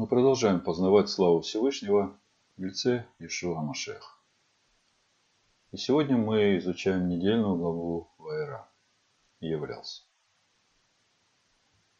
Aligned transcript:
Мы 0.00 0.06
продолжаем 0.06 0.60
познавать 0.60 1.10
славу 1.10 1.42
Всевышнего 1.42 2.18
в 2.56 2.62
лице 2.62 3.04
Ишуа 3.18 3.60
Машех. 3.60 4.18
И 5.72 5.76
сегодня 5.76 6.16
мы 6.16 6.56
изучаем 6.56 7.06
недельную 7.06 7.54
главу 7.56 8.10
Вайра 8.16 8.66
являлся. 9.40 10.04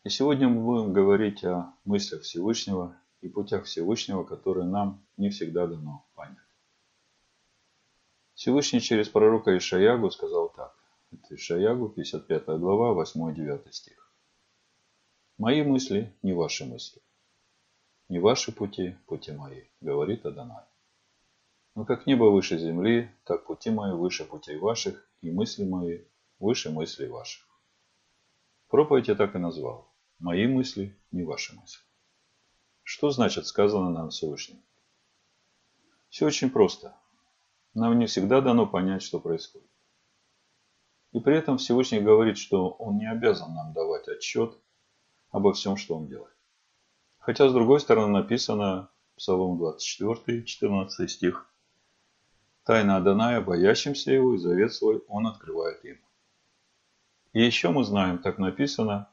И 0.04 0.08
сегодня 0.08 0.48
мы 0.48 0.62
будем 0.64 0.94
говорить 0.94 1.44
о 1.44 1.74
мыслях 1.84 2.22
Всевышнего 2.22 2.96
и 3.20 3.28
путях 3.28 3.64
Всевышнего, 3.64 4.24
которые 4.24 4.64
нам 4.64 5.04
не 5.18 5.28
всегда 5.28 5.66
дано 5.66 6.08
понять. 6.14 6.38
Всевышний 8.32 8.80
через 8.80 9.10
пророка 9.10 9.54
Ишаягу 9.54 10.10
сказал 10.10 10.48
так. 10.56 10.74
Это 11.12 11.34
Ишаягу, 11.34 11.90
55 11.90 12.46
глава, 12.60 13.04
8-9 13.04 13.70
стих. 13.72 14.10
«Мои 15.36 15.62
мысли 15.62 16.16
не 16.22 16.32
ваши 16.32 16.64
мысли, 16.64 17.02
не 18.10 18.18
ваши 18.18 18.50
пути, 18.50 18.96
пути 19.06 19.30
мои, 19.30 19.62
говорит 19.80 20.26
Адонай. 20.26 20.64
Но 21.76 21.84
как 21.84 22.06
небо 22.06 22.24
выше 22.24 22.58
земли, 22.58 23.08
так 23.24 23.46
пути 23.46 23.70
мои 23.70 23.92
выше 23.92 24.24
путей 24.24 24.58
ваших, 24.58 25.08
и 25.22 25.30
мысли 25.30 25.64
мои 25.64 26.00
выше 26.40 26.70
мыслей 26.70 27.06
ваших. 27.06 27.46
Проповедь 28.68 29.06
я 29.06 29.14
так 29.14 29.36
и 29.36 29.38
назвал. 29.38 29.94
Мои 30.18 30.48
мысли, 30.48 30.98
не 31.12 31.22
ваши 31.22 31.54
мысли. 31.54 31.84
Что 32.82 33.10
значит 33.10 33.46
сказано 33.46 33.90
нам 33.90 34.10
Всевышним? 34.10 34.60
Все 36.08 36.26
очень 36.26 36.50
просто. 36.50 36.96
Нам 37.74 37.96
не 37.96 38.06
всегда 38.06 38.40
дано 38.40 38.66
понять, 38.66 39.02
что 39.02 39.20
происходит. 39.20 39.70
И 41.12 41.20
при 41.20 41.36
этом 41.36 41.58
Всевышний 41.58 42.00
говорит, 42.00 42.38
что 42.38 42.70
Он 42.70 42.98
не 42.98 43.08
обязан 43.08 43.54
нам 43.54 43.72
давать 43.72 44.08
отчет 44.08 44.58
обо 45.30 45.52
всем, 45.52 45.76
что 45.76 45.96
Он 45.96 46.08
делает. 46.08 46.39
Хотя, 47.30 47.48
с 47.48 47.52
другой 47.52 47.78
стороны, 47.78 48.08
написано, 48.08 48.90
Псалом 49.16 49.56
24, 49.56 50.42
14 50.42 51.08
стих, 51.08 51.46
«Тайна 52.64 52.96
Аданая, 52.96 53.40
боящимся 53.40 54.10
его, 54.10 54.34
и 54.34 54.38
завет 54.38 54.74
свой 54.74 55.04
он 55.06 55.28
открывает 55.28 55.84
им». 55.84 56.00
И 57.32 57.40
еще 57.40 57.70
мы 57.70 57.84
знаем, 57.84 58.18
так 58.18 58.38
написано, 58.38 59.08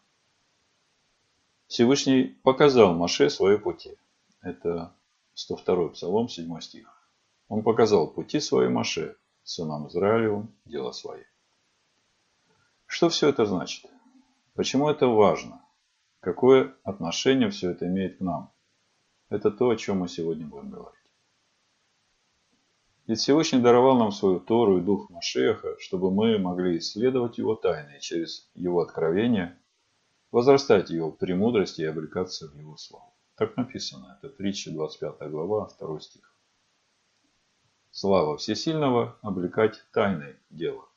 Всевышний 1.68 2.24
показал 2.42 2.96
Маше 2.96 3.30
свои 3.30 3.60
пути. 3.60 3.96
Это 4.42 4.96
102 5.36 5.90
Псалом, 5.90 6.28
7 6.28 6.60
стих. 6.60 7.08
Он 7.50 7.62
показал 7.62 8.08
пути 8.08 8.40
свои 8.40 8.68
Маше, 8.68 9.16
сынам 9.44 9.90
Израилевым, 9.90 10.52
дело 10.66 10.92
свои. 10.92 11.22
Что 12.88 13.10
все 13.10 13.30
это 13.30 13.46
значит? 13.46 13.86
Почему 14.56 14.90
это 14.90 15.06
важно? 15.06 15.62
Какое 16.28 16.76
отношение 16.84 17.50
все 17.50 17.72
это 17.72 17.88
имеет 17.88 18.18
к 18.18 18.20
нам? 18.20 18.52
Это 19.30 19.50
то, 19.50 19.70
о 19.70 19.78
чем 19.78 20.00
мы 20.00 20.10
сегодня 20.10 20.46
будем 20.46 20.72
говорить. 20.72 21.00
Ведь 23.06 23.20
Всевышний 23.20 23.62
даровал 23.62 23.98
нам 23.98 24.12
свою 24.12 24.42
Тору 24.42 24.78
и 24.78 24.82
Дух 24.82 25.10
Машеха, 25.10 25.78
чтобы 25.80 26.12
мы 26.12 26.38
могли 26.38 26.80
исследовать 26.80 27.38
Его 27.38 27.56
тайны 27.56 27.96
и 27.96 28.02
через 28.02 28.52
Его 28.56 28.82
откровение 28.82 29.58
возрастать 30.30 30.90
Его 30.90 31.14
премудрости 31.14 31.80
и 31.80 31.86
облекаться 31.86 32.50
в 32.50 32.56
Его 32.58 32.76
славу. 32.76 33.14
Так 33.36 33.56
написано. 33.56 34.20
Это 34.22 34.28
притча 34.28 34.72
25 34.72 35.32
глава, 35.32 35.70
2 35.80 36.00
стих. 36.02 36.36
Слава 37.92 38.36
Всесильного– 38.36 39.18
облекать 39.22 39.82
тайной 39.94 40.36
дело, 40.50 40.90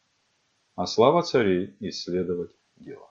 а 0.75 0.87
слава 0.87 1.23
царей– 1.23 1.77
исследовать 1.79 2.51
дело. 2.75 3.10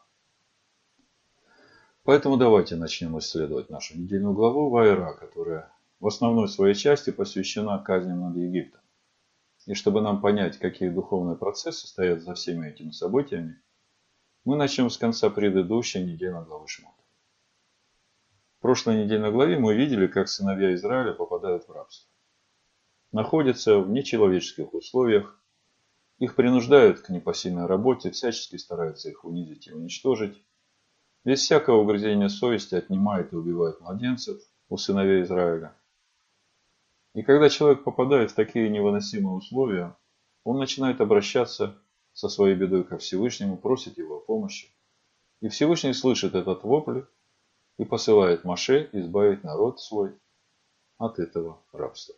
Поэтому 2.09 2.37
давайте 2.37 2.75
начнем 2.75 3.19
исследовать 3.19 3.69
нашу 3.69 3.95
недельную 3.95 4.33
главу 4.33 4.71
Вайра, 4.71 5.13
которая 5.13 5.71
в 5.99 6.07
основной 6.07 6.49
своей 6.49 6.73
части 6.73 7.11
посвящена 7.11 7.77
казням 7.77 8.21
над 8.21 8.35
Египтом. 8.35 8.81
И 9.67 9.75
чтобы 9.75 10.01
нам 10.01 10.19
понять, 10.19 10.57
какие 10.57 10.89
духовные 10.89 11.37
процессы 11.37 11.85
стоят 11.85 12.23
за 12.23 12.33
всеми 12.33 12.67
этими 12.67 12.89
событиями, 12.89 13.61
мы 14.43 14.55
начнем 14.55 14.89
с 14.89 14.97
конца 14.97 15.29
предыдущей 15.29 16.03
недельной 16.03 16.43
главы 16.43 16.67
Шмота. 16.67 17.03
В 18.57 18.61
прошлой 18.63 19.03
недельной 19.03 19.31
главе 19.31 19.59
мы 19.59 19.75
видели, 19.75 20.07
как 20.07 20.29
сыновья 20.29 20.73
Израиля 20.73 21.13
попадают 21.13 21.67
в 21.67 21.71
рабство. 21.71 22.09
Находятся 23.11 23.77
в 23.77 23.87
нечеловеческих 23.87 24.73
условиях, 24.73 25.39
их 26.17 26.35
принуждают 26.35 27.01
к 27.01 27.09
непосильной 27.09 27.67
работе, 27.67 28.09
всячески 28.09 28.55
стараются 28.55 29.09
их 29.09 29.23
унизить 29.23 29.67
и 29.67 29.73
уничтожить, 29.73 30.43
без 31.29 31.41
всякого 31.41 31.81
угрызения 31.81 32.27
совести 32.27 32.73
отнимает 32.73 33.31
и 33.31 33.35
убивает 33.35 33.79
младенцев 33.81 34.41
у 34.67 34.77
сыновей 34.77 35.21
Израиля. 35.21 35.75
И 37.13 37.21
когда 37.21 37.49
человек 37.49 37.83
попадает 37.83 38.31
в 38.31 38.33
такие 38.33 38.67
невыносимые 38.67 39.35
условия, 39.35 39.95
он 40.43 40.57
начинает 40.57 41.01
обращаться 41.01 41.77
со 42.13 42.29
своей 42.29 42.55
бедой 42.55 42.83
ко 42.83 42.97
Всевышнему, 42.97 43.57
просит 43.57 43.99
его 43.99 44.17
о 44.17 44.21
помощи. 44.21 44.69
И 45.41 45.49
Всевышний 45.49 45.93
слышит 45.93 46.33
этот 46.33 46.63
вопль 46.63 47.01
и 47.77 47.85
посылает 47.85 48.43
Маше 48.43 48.89
избавить 48.91 49.43
народ 49.43 49.79
свой 49.79 50.17
от 50.97 51.19
этого 51.19 51.61
рабства. 51.71 52.15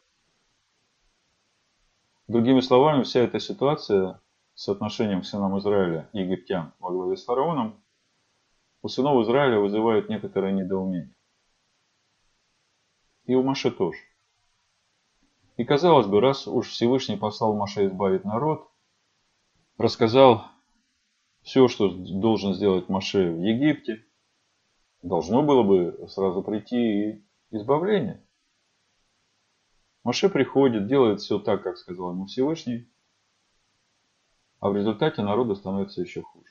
Другими 2.30 2.62
словами, 2.62 3.04
вся 3.04 3.20
эта 3.20 3.42
ситуация 3.42 4.22
с 4.56 4.70
отношением 4.70 5.24
к 5.24 5.26
сынам 5.26 5.60
Израиля 5.60 6.08
и 6.14 6.20
египтян 6.20 6.72
во 6.80 6.92
главе 6.92 7.18
с 7.18 7.26
фараоном 7.26 7.81
у 8.82 8.88
сынов 8.88 9.24
Израиля 9.24 9.60
вызывают 9.60 10.10
некоторое 10.10 10.52
недоумение. 10.52 11.16
И 13.26 13.36
у 13.36 13.44
Маше 13.44 13.72
тоже. 13.72 14.00
И 15.58 15.64
казалось 15.64 16.08
бы, 16.08 16.22
раз 16.22 16.48
уж 16.48 16.70
Всевышний 16.70 17.18
послал 17.18 17.56
Маше 17.56 17.86
избавить 17.86 18.26
народ, 18.26 18.68
рассказал 19.78 20.46
все, 21.42 21.68
что 21.68 21.90
должен 21.90 22.54
сделать 22.54 22.90
Маше 22.90 23.32
в 23.32 23.42
Египте, 23.42 24.06
должно 25.04 25.44
было 25.44 25.64
бы 25.64 26.08
сразу 26.10 26.42
прийти 26.42 27.12
и 27.12 27.26
избавление. 27.52 28.26
Маше 30.04 30.30
приходит, 30.30 30.88
делает 30.88 31.20
все 31.20 31.38
так, 31.38 31.62
как 31.62 31.78
сказал 31.78 32.12
ему 32.12 32.26
Всевышний, 32.26 32.92
а 34.60 34.70
в 34.70 34.76
результате 34.76 35.22
народу 35.22 35.56
становится 35.56 36.02
еще 36.02 36.24
хуже. 36.24 36.51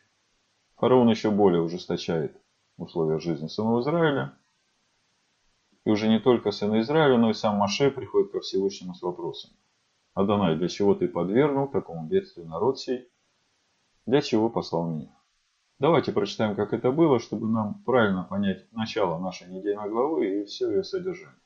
Фараон 0.80 1.10
еще 1.10 1.30
более 1.30 1.60
ужесточает 1.60 2.34
условия 2.78 3.20
жизни 3.20 3.48
сынов 3.48 3.82
Израиля. 3.82 4.34
И 5.84 5.90
уже 5.90 6.08
не 6.08 6.18
только 6.18 6.52
сыны 6.52 6.80
Израиля, 6.80 7.18
но 7.18 7.28
и 7.28 7.34
сам 7.34 7.56
Маше 7.56 7.90
приходит 7.90 8.32
ко 8.32 8.40
Всевышнему 8.40 8.94
с 8.94 9.02
вопросом. 9.02 9.50
Адонай, 10.14 10.56
для 10.56 10.68
чего 10.68 10.94
ты 10.94 11.06
подвергнул 11.06 11.68
такому 11.68 12.06
бедствию 12.06 12.48
народ 12.48 12.80
сей? 12.80 13.08
Для 14.06 14.22
чего 14.22 14.48
послал 14.48 14.88
меня? 14.88 15.14
Давайте 15.78 16.12
прочитаем, 16.12 16.56
как 16.56 16.72
это 16.72 16.90
было, 16.90 17.20
чтобы 17.20 17.46
нам 17.46 17.82
правильно 17.84 18.24
понять 18.24 18.66
начало 18.72 19.18
нашей 19.18 19.48
недельной 19.48 19.88
главы 19.90 20.40
и 20.40 20.44
все 20.46 20.70
ее 20.70 20.82
содержание. 20.82 21.36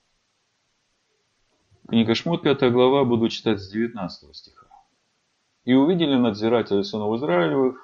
Книга 1.89 2.15
Шмот, 2.15 2.43
5 2.43 2.72
глава, 2.72 3.05
буду 3.05 3.28
читать 3.28 3.61
с 3.61 3.69
19 3.69 4.34
стиха. 4.34 4.69
«И 5.65 5.75
увидели 5.75 6.15
надзиратели 6.15 6.83
сынов 6.83 7.16
Израилевых, 7.19 7.84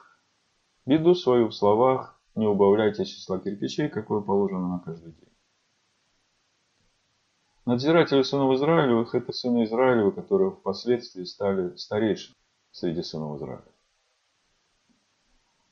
Беду 0.87 1.15
свою 1.15 1.49
в 1.49 1.55
словах 1.55 2.21
не 2.35 2.47
убавляйте 2.47 3.05
числа 3.05 3.39
кирпичей, 3.39 3.89
какое 3.89 4.21
положено 4.21 4.69
на 4.69 4.79
каждый 4.81 5.13
день. 5.13 5.31
Надзиратели 7.67 8.23
сынов 8.23 8.55
Израилевых– 8.55 9.15
это 9.15 9.33
сыны 9.33 9.65
Израилевы, 9.65 10.13
которые 10.13 10.51
впоследствии 10.51 11.25
стали 11.25 11.77
старейшими 11.77 12.37
среди 12.71 13.03
сынов 13.03 13.37
Израиля. 13.37 13.63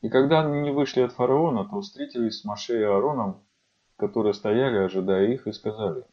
И 0.03 0.11
когда 0.11 0.43
они 0.43 0.61
не 0.61 0.71
вышли 0.71 1.01
от 1.01 1.13
фараона, 1.13 1.65
то 1.65 1.81
встретились 1.81 2.41
с 2.41 2.45
Маше 2.45 2.79
и 2.79 2.85
Аароном, 2.85 3.43
которые 3.97 4.35
стояли, 4.35 4.77
ожидая 4.77 5.33
их, 5.33 5.47
и 5.47 5.53
сказали, 5.53 6.05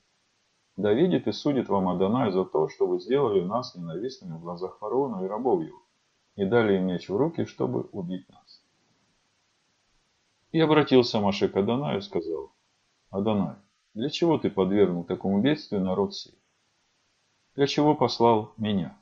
«Да 0.77 0.93
видит 0.93 1.27
и 1.27 1.31
судит 1.31 1.69
вам 1.69 1.89
Адонай 1.89 2.31
за 2.31 2.45
то, 2.45 2.67
что 2.69 2.87
вы 2.87 2.99
сделали 2.99 3.41
нас 3.41 3.75
ненавистными 3.75 4.37
в 4.37 4.41
глазах 4.41 4.77
фараона 4.79 5.23
и 5.23 5.27
рабов 5.27 5.61
его, 5.61 5.83
и 6.35 6.45
дали 6.45 6.77
им 6.77 6.87
меч 6.87 7.09
в 7.09 7.15
руки, 7.15 7.45
чтобы 7.45 7.81
убить 7.91 8.27
нас». 8.29 8.64
И 10.55 10.59
обратился 10.61 11.19
Маше 11.19 11.49
к 11.49 11.57
Адонаю 11.57 11.97
и 11.97 12.01
сказал, 12.01 12.55
Адонай, 13.09 13.57
для 13.93 14.09
чего 14.09 14.37
ты 14.37 14.49
подвергнул 14.49 15.03
такому 15.03 15.41
бедствию 15.41 15.83
народ 15.83 16.15
сей? 16.15 16.33
Для 17.55 17.67
чего 17.67 17.93
послал 17.93 18.53
меня? 18.55 18.97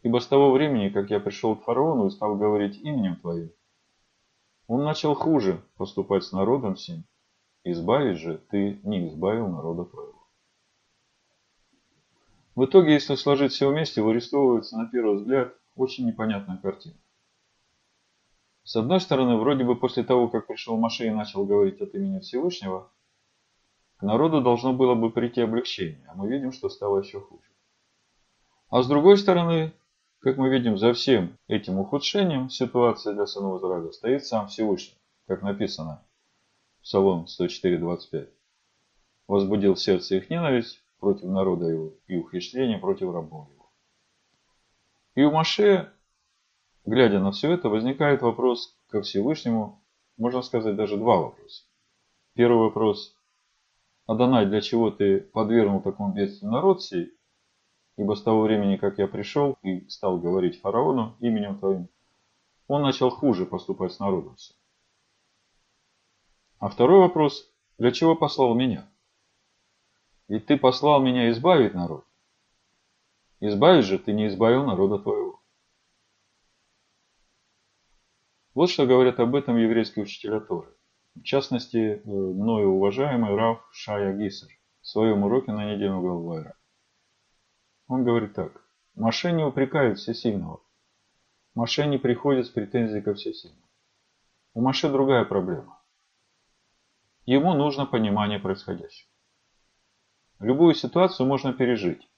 Ибо 0.00 0.20
с 0.20 0.26
того 0.26 0.52
времени, 0.52 0.88
как 0.88 1.10
я 1.10 1.20
пришел 1.20 1.54
к 1.54 1.64
фараону 1.64 2.06
и 2.06 2.10
стал 2.10 2.34
говорить 2.34 2.78
именем 2.78 3.16
твоим, 3.16 3.52
он 4.68 4.84
начал 4.84 5.14
хуже 5.14 5.62
поступать 5.76 6.24
с 6.24 6.32
народом 6.32 6.78
сим. 6.78 7.04
Избавить 7.64 8.16
же 8.16 8.38
ты 8.38 8.80
не 8.84 9.08
избавил 9.08 9.48
народа 9.48 9.84
твоего. 9.84 10.28
В 12.54 12.64
итоге, 12.64 12.94
если 12.94 13.16
сложить 13.16 13.52
все 13.52 13.68
вместе, 13.68 14.00
вырисовывается 14.00 14.78
на 14.78 14.88
первый 14.88 15.16
взгляд 15.16 15.54
очень 15.74 16.06
непонятная 16.06 16.56
картина. 16.56 16.96
С 18.66 18.74
одной 18.74 19.00
стороны, 19.00 19.36
вроде 19.36 19.62
бы 19.62 19.76
после 19.76 20.02
того, 20.02 20.26
как 20.26 20.48
пришел 20.48 20.76
Маше 20.76 21.06
и 21.06 21.10
начал 21.10 21.46
говорить 21.46 21.80
от 21.80 21.94
имени 21.94 22.18
Всевышнего, 22.18 22.90
к 23.96 24.02
народу 24.02 24.40
должно 24.40 24.72
было 24.72 24.96
бы 24.96 25.12
прийти 25.12 25.40
облегчение, 25.40 26.04
а 26.08 26.16
мы 26.16 26.28
видим, 26.28 26.50
что 26.50 26.68
стало 26.68 26.98
еще 26.98 27.20
хуже. 27.20 27.48
А 28.68 28.82
с 28.82 28.88
другой 28.88 29.18
стороны, 29.18 29.72
как 30.18 30.36
мы 30.36 30.48
видим, 30.48 30.76
за 30.78 30.94
всем 30.94 31.38
этим 31.46 31.78
ухудшением 31.78 32.50
ситуации 32.50 33.12
для 33.12 33.26
сынов 33.26 33.60
Израиля 33.60 33.92
стоит 33.92 34.26
сам 34.26 34.48
Всевышний, 34.48 34.98
как 35.28 35.42
написано 35.42 36.02
в 36.80 36.82
Псалом 36.82 37.26
104.25. 37.26 38.28
Возбудил 39.28 39.74
в 39.74 39.80
сердце 39.80 40.16
их 40.16 40.28
ненависть 40.28 40.82
против 40.98 41.26
народа 41.26 41.66
его 41.66 41.94
и 42.08 42.16
ухищрение 42.16 42.78
против 42.78 43.12
рабов 43.12 43.48
его. 43.48 43.70
И 45.14 45.22
у 45.22 45.30
Маше, 45.30 45.92
глядя 46.86 47.20
на 47.20 47.32
все 47.32 47.52
это, 47.52 47.68
возникает 47.68 48.22
вопрос 48.22 48.78
ко 48.88 49.02
Всевышнему, 49.02 49.82
можно 50.16 50.40
сказать 50.42 50.76
даже 50.76 50.96
два 50.96 51.16
вопроса. 51.16 51.64
Первый 52.34 52.58
вопрос. 52.58 53.14
Адонай, 54.06 54.46
для 54.46 54.60
чего 54.60 54.90
ты 54.90 55.20
подвергнул 55.20 55.80
такому 55.80 56.14
бедствию 56.14 56.52
народ 56.52 56.82
сей? 56.82 57.12
Ибо 57.96 58.14
с 58.14 58.22
того 58.22 58.42
времени, 58.42 58.76
как 58.76 58.98
я 58.98 59.08
пришел 59.08 59.58
и 59.62 59.88
стал 59.88 60.18
говорить 60.18 60.60
фараону 60.60 61.16
именем 61.20 61.58
твоим, 61.58 61.88
он 62.68 62.82
начал 62.82 63.10
хуже 63.10 63.46
поступать 63.46 63.92
с 63.92 63.98
народом. 63.98 64.36
А 66.58 66.68
второй 66.68 67.00
вопрос. 67.00 67.50
Для 67.78 67.92
чего 67.92 68.16
послал 68.16 68.54
меня? 68.54 68.88
Ведь 70.28 70.46
ты 70.46 70.56
послал 70.56 71.02
меня 71.02 71.30
избавить 71.30 71.74
народ. 71.74 72.06
Избавить 73.40 73.84
же 73.84 73.98
ты 73.98 74.12
не 74.12 74.28
избавил 74.28 74.64
народа 74.64 74.98
твоего. 74.98 75.25
Вот 78.56 78.70
что 78.70 78.86
говорят 78.86 79.20
об 79.20 79.34
этом 79.34 79.58
еврейские 79.58 80.04
учителя 80.04 80.40
Торы. 80.40 80.74
В 81.14 81.22
частности, 81.24 81.76
э, 81.76 82.00
мною 82.08 82.70
уважаемый 82.70 83.34
Рав 83.34 83.60
Шая 83.70 84.16
Гисер 84.16 84.48
в 84.80 84.86
своем 84.86 85.24
уроке 85.24 85.52
на 85.52 85.74
неделю 85.74 86.00
Галвайра. 86.00 86.56
Он 87.86 88.02
говорит 88.02 88.32
так. 88.32 88.64
Маше 88.94 89.32
не 89.32 89.44
упрекает 89.44 89.98
всесильного. 89.98 90.62
Маше 91.54 91.86
не 91.86 91.98
приходит 91.98 92.46
с 92.46 92.48
претензией 92.48 93.02
ко 93.02 93.12
всесильному. 93.12 93.68
У 94.54 94.62
Маше 94.62 94.88
другая 94.88 95.26
проблема. 95.26 95.78
Ему 97.26 97.52
нужно 97.52 97.84
понимание 97.84 98.38
происходящего. 98.38 99.10
Любую 100.38 100.74
ситуацию 100.74 101.26
можно 101.26 101.52
пережить. 101.52 102.08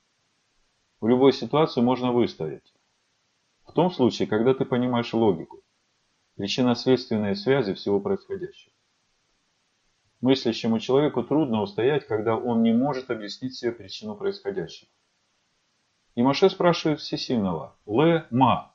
В 1.01 1.09
любой 1.09 1.33
ситуации 1.33 1.81
можно 1.81 2.13
выстоять. 2.13 2.73
В 3.67 3.73
том 3.73 3.91
случае, 3.91 4.29
когда 4.29 4.55
ты 4.55 4.65
понимаешь 4.65 5.13
логику, 5.13 5.65
причинно-следственные 6.39 7.35
связи 7.35 7.75
всего 7.75 7.99
происходящего. 7.99 8.73
Мыслящему 10.21 10.79
человеку 10.79 11.25
трудно 11.25 11.63
устоять, 11.63 12.07
когда 12.07 12.37
он 12.37 12.63
не 12.63 12.73
может 12.73 13.11
объяснить 13.11 13.57
себе 13.57 13.73
причину 13.73 14.15
происходящего. 14.15 14.89
И 16.15 16.23
Маше 16.23 16.49
спрашивает 16.49 17.01
всесильного, 17.01 17.77
Ле 17.87 18.27
Ма, 18.31 18.73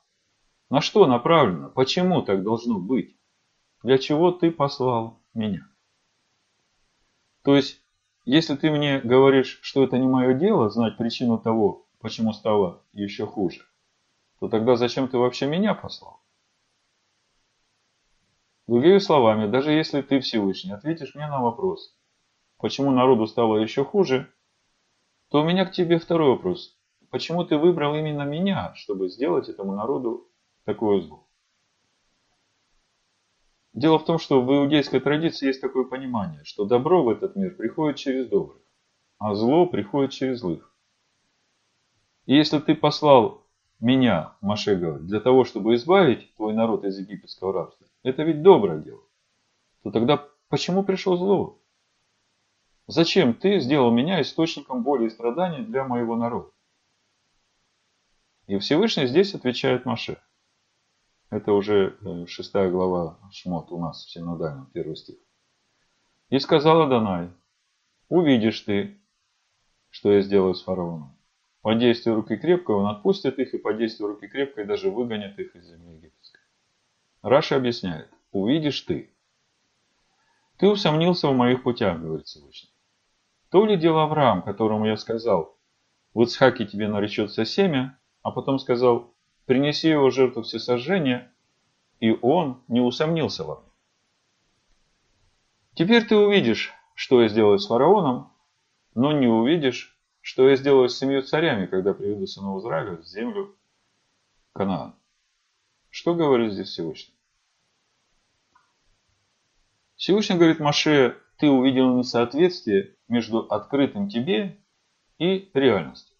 на 0.68 0.82
что 0.82 1.06
направлено, 1.06 1.70
почему 1.70 2.20
так 2.20 2.42
должно 2.42 2.78
быть, 2.78 3.16
для 3.82 3.96
чего 3.96 4.30
ты 4.30 4.50
послал 4.50 5.22
меня? 5.32 5.66
То 7.42 7.56
есть, 7.56 7.80
если 8.26 8.56
ты 8.56 8.70
мне 8.70 9.00
говоришь, 9.00 9.58
что 9.62 9.84
это 9.84 9.96
не 9.96 10.06
мое 10.06 10.34
дело, 10.34 10.68
знать 10.68 10.98
причину 10.98 11.38
того, 11.38 11.86
почему 12.00 12.34
стало 12.34 12.82
еще 12.92 13.26
хуже, 13.26 13.66
то 14.38 14.48
тогда 14.48 14.76
зачем 14.76 15.08
ты 15.08 15.16
вообще 15.16 15.46
меня 15.46 15.74
послал? 15.74 16.23
Другими 18.66 18.98
словами, 18.98 19.50
даже 19.50 19.72
если 19.72 20.00
ты 20.00 20.20
Всевышний 20.20 20.72
ответишь 20.72 21.14
мне 21.14 21.26
на 21.26 21.42
вопрос, 21.42 21.94
почему 22.58 22.90
народу 22.90 23.26
стало 23.26 23.58
еще 23.58 23.84
хуже, 23.84 24.32
то 25.30 25.42
у 25.42 25.44
меня 25.44 25.66
к 25.66 25.72
тебе 25.72 25.98
второй 25.98 26.30
вопрос. 26.30 26.78
Почему 27.10 27.44
ты 27.44 27.58
выбрал 27.58 27.94
именно 27.94 28.22
меня, 28.22 28.74
чтобы 28.74 29.08
сделать 29.08 29.48
этому 29.48 29.74
народу 29.74 30.30
такое 30.64 31.02
зло? 31.02 31.28
Дело 33.74 33.98
в 33.98 34.04
том, 34.04 34.18
что 34.18 34.40
в 34.40 34.50
иудейской 34.50 35.00
традиции 35.00 35.46
есть 35.46 35.60
такое 35.60 35.84
понимание, 35.84 36.42
что 36.44 36.64
добро 36.64 37.02
в 37.02 37.10
этот 37.10 37.36
мир 37.36 37.54
приходит 37.56 37.96
через 37.96 38.28
добрых, 38.28 38.62
а 39.18 39.34
зло 39.34 39.66
приходит 39.66 40.12
через 40.12 40.40
злых. 40.40 40.74
И 42.24 42.34
если 42.34 42.60
ты 42.60 42.74
послал 42.74 43.43
меня, 43.80 44.34
Маше 44.40 44.76
говорит, 44.76 45.06
для 45.06 45.20
того, 45.20 45.44
чтобы 45.44 45.74
избавить 45.74 46.34
твой 46.36 46.54
народ 46.54 46.84
из 46.84 46.98
египетского 46.98 47.52
рабства, 47.52 47.86
это 48.02 48.22
ведь 48.22 48.42
доброе 48.42 48.80
дело, 48.80 49.02
то 49.82 49.90
тогда 49.90 50.26
почему 50.48 50.82
пришло 50.82 51.16
зло? 51.16 51.58
Зачем 52.86 53.34
ты 53.34 53.60
сделал 53.60 53.90
меня 53.90 54.20
источником 54.20 54.82
боли 54.82 55.06
и 55.06 55.10
страданий 55.10 55.64
для 55.64 55.84
моего 55.84 56.16
народа? 56.16 56.50
И 58.46 58.58
Всевышний 58.58 59.06
здесь 59.06 59.34
отвечает 59.34 59.86
Маше. 59.86 60.18
Это 61.30 61.52
уже 61.52 61.96
э, 62.00 62.26
шестая 62.26 62.70
глава 62.70 63.18
Шмот 63.32 63.72
у 63.72 63.80
нас 63.80 64.04
в 64.04 64.10
синодальном, 64.10 64.66
первый 64.66 64.96
стих. 64.96 65.16
И 66.28 66.38
сказала 66.38 66.86
Данай, 66.86 67.30
увидишь 68.08 68.60
ты, 68.60 69.00
что 69.88 70.12
я 70.12 70.20
сделаю 70.20 70.54
с 70.54 70.62
фараоном. 70.62 71.16
По 71.64 71.74
действию 71.74 72.16
руки 72.16 72.36
крепкой 72.36 72.76
он 72.76 72.86
отпустит 72.88 73.38
их, 73.38 73.54
и 73.54 73.58
по 73.58 73.72
действию 73.72 74.08
руки 74.08 74.28
крепкой 74.28 74.66
даже 74.66 74.90
выгонит 74.90 75.38
их 75.38 75.56
из 75.56 75.64
земли 75.64 75.94
египетской. 75.94 76.42
Раша 77.22 77.56
объясняет, 77.56 78.10
увидишь 78.32 78.82
ты. 78.82 79.10
Ты 80.58 80.68
усомнился 80.68 81.26
в 81.28 81.34
моих 81.34 81.62
путях, 81.62 81.98
говорит 81.98 82.26
Всевышний. 82.26 82.68
То 83.48 83.64
ли 83.64 83.78
дело 83.78 84.02
Авраам, 84.02 84.42
которому 84.42 84.84
я 84.84 84.98
сказал, 84.98 85.56
в 86.12 86.20
Ицхаке 86.20 86.66
тебе 86.66 86.86
наречется 86.86 87.46
семя, 87.46 87.98
а 88.20 88.30
потом 88.30 88.58
сказал, 88.58 89.14
принеси 89.46 89.88
его 89.88 90.10
жертву 90.10 90.42
всесожжения, 90.42 91.32
и 91.98 92.10
он 92.10 92.60
не 92.68 92.82
усомнился 92.82 93.42
во 93.42 93.60
мне. 93.60 93.70
Теперь 95.72 96.06
ты 96.06 96.14
увидишь, 96.14 96.74
что 96.92 97.22
я 97.22 97.28
сделаю 97.28 97.58
с 97.58 97.68
фараоном, 97.68 98.30
но 98.94 99.12
не 99.12 99.28
увидишь, 99.28 99.93
что 100.24 100.48
я 100.48 100.56
сделаю 100.56 100.88
с 100.88 100.96
семью 100.96 101.22
царями, 101.22 101.66
когда 101.66 101.92
приведу 101.92 102.26
сынов 102.26 102.62
Израиля 102.62 102.96
в 102.96 103.04
землю 103.04 103.54
Канаан. 104.54 104.94
Что 105.90 106.14
говорит 106.14 106.54
здесь 106.54 106.68
Всевышний? 106.68 107.14
Всевышний 109.96 110.36
говорит 110.36 110.60
Маше, 110.60 111.18
ты 111.36 111.50
увидел 111.50 111.94
несоответствие 111.94 112.96
между 113.06 113.40
открытым 113.40 114.08
тебе 114.08 114.58
и 115.18 115.50
реальностью. 115.52 116.16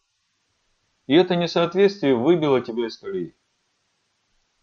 И 1.07 1.15
это 1.15 1.35
несоответствие 1.35 2.15
выбило 2.15 2.61
тебя 2.61 2.89
из 2.89 2.99
колеи. 2.99 3.35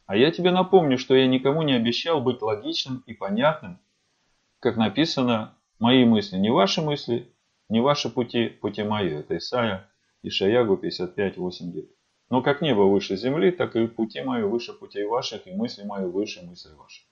А 0.06 0.16
я 0.16 0.30
тебе 0.32 0.52
напомню, 0.52 1.00
что 1.00 1.16
я 1.16 1.26
никому 1.26 1.64
не 1.64 1.74
обещал 1.74 2.22
быть 2.22 2.44
логичным 2.44 3.04
и 3.08 3.16
понятным, 3.16 3.80
как 4.60 4.78
написано, 4.78 5.58
мои 5.80 6.06
мысли 6.06 6.38
не 6.38 6.52
ваши 6.52 6.84
мысли, 6.84 7.34
не 7.72 7.80
ваши 7.80 8.10
пути, 8.10 8.50
пути 8.50 8.84
мои. 8.84 9.10
Это 9.10 9.38
Исайя, 9.38 9.90
Ишаягу 10.24 10.76
55, 10.76 11.38
8, 11.38 11.72
9. 11.72 11.90
Но 12.30 12.42
как 12.42 12.62
небо 12.62 12.82
выше 12.82 13.16
земли, 13.16 13.50
так 13.50 13.78
и 13.78 13.88
пути 13.88 14.22
мои 14.22 14.44
выше 14.44 14.74
путей 14.74 15.06
ваших, 15.06 15.48
и 15.48 15.52
мысли 15.52 15.84
мои 15.84 16.04
выше 16.06 16.42
мыслей 16.42 16.76
ваших. 16.76 17.06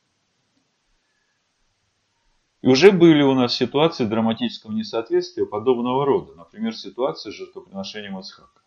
И 2.61 2.67
уже 2.67 2.91
были 2.91 3.21
у 3.21 3.33
нас 3.35 3.55
ситуации 3.55 4.03
драматического 4.03 4.73
несоответствия 4.73 5.45
подобного 5.45 6.05
рода. 6.05 6.35
Например, 6.35 6.75
ситуация 6.75 7.31
с 7.31 7.35
жертвоприношением 7.35 8.19
Ицхака. 8.19 8.61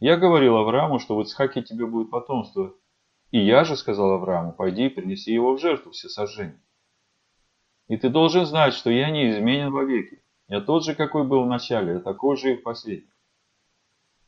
Я 0.00 0.16
говорил 0.16 0.56
Аврааму, 0.56 0.98
что 0.98 1.16
в 1.16 1.22
Ицхаке 1.22 1.62
тебе 1.62 1.86
будет 1.86 2.10
потомство. 2.10 2.74
И 3.30 3.38
я 3.38 3.62
же 3.62 3.76
сказал 3.76 4.10
Аврааму, 4.14 4.52
пойди 4.52 4.86
и 4.86 4.88
принеси 4.88 5.32
его 5.32 5.54
в 5.54 5.60
жертву 5.60 5.92
все 5.92 6.08
сожжения. 6.08 6.60
И 7.86 7.96
ты 7.96 8.08
должен 8.08 8.44
знать, 8.44 8.74
что 8.74 8.90
я 8.90 9.10
не 9.10 9.30
изменен 9.30 9.70
вовеки. 9.70 10.23
Я 10.48 10.60
тот 10.60 10.84
же, 10.84 10.94
какой 10.94 11.24
был 11.24 11.44
в 11.44 11.48
начале, 11.48 11.94
я 11.94 12.00
такой 12.00 12.36
же 12.36 12.52
и 12.52 12.56
в 12.56 12.62
последнем. 12.62 13.10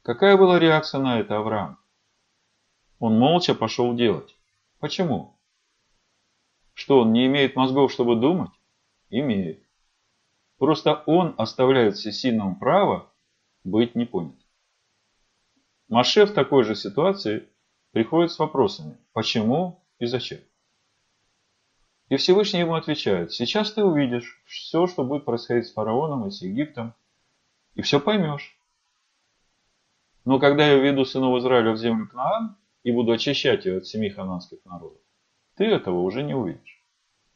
Какая 0.02 0.36
была 0.36 0.58
реакция 0.58 1.00
на 1.00 1.20
это 1.20 1.36
Авраам? 1.36 1.78
Он 2.98 3.18
молча 3.18 3.54
пошел 3.54 3.94
делать. 3.94 4.34
Почему? 4.78 5.38
Что, 6.72 7.00
он 7.00 7.12
не 7.12 7.26
имеет 7.26 7.56
мозгов, 7.56 7.92
чтобы 7.92 8.16
думать? 8.16 8.52
Имеет. 9.10 9.62
Просто 10.58 11.02
он 11.06 11.34
оставляет 11.36 11.96
всесильному 11.96 12.56
право 12.56 13.12
быть 13.64 13.94
непонят. 13.94 14.36
Маше 15.88 16.24
в 16.24 16.32
такой 16.32 16.64
же 16.64 16.74
ситуации 16.74 17.48
приходит 17.92 18.32
с 18.32 18.38
вопросами 18.38 18.96
«почему» 19.12 19.84
и 19.98 20.06
«зачем?». 20.06 20.40
И 22.08 22.16
Всевышний 22.16 22.60
ему 22.60 22.74
отвечает, 22.74 23.32
сейчас 23.32 23.72
ты 23.72 23.82
увидишь 23.82 24.40
все, 24.46 24.86
что 24.86 25.02
будет 25.02 25.24
происходить 25.24 25.66
с 25.66 25.72
фараоном 25.72 26.26
и 26.26 26.30
с 26.30 26.40
Египтом, 26.40 26.94
и 27.74 27.82
все 27.82 27.98
поймешь. 27.98 28.56
Но 30.24 30.38
когда 30.38 30.68
я 30.68 30.76
введу 30.76 31.04
сынов 31.04 31.36
Израиля 31.38 31.72
в 31.72 31.78
землю 31.78 32.08
Кнаан 32.08 32.56
и 32.84 32.92
буду 32.92 33.10
очищать 33.10 33.64
ее 33.64 33.78
от 33.78 33.86
семи 33.86 34.08
хананских 34.08 34.64
народов, 34.64 35.00
ты 35.56 35.64
этого 35.64 36.00
уже 36.00 36.22
не 36.22 36.34
увидишь. 36.34 36.84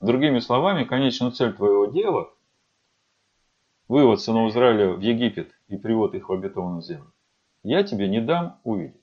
Другими 0.00 0.38
словами, 0.38 0.84
конечную 0.84 1.32
цель 1.32 1.52
твоего 1.52 1.86
дела 1.86 2.32
вывод 3.88 4.20
сынов 4.20 4.52
Израиля 4.52 4.90
в 4.92 5.00
Египет 5.00 5.52
и 5.66 5.76
привод 5.76 6.14
их 6.14 6.28
в 6.28 6.32
обетованную 6.32 6.82
землю, 6.82 7.12
я 7.64 7.82
тебе 7.82 8.08
не 8.08 8.20
дам 8.20 8.60
увидеть. 8.62 8.94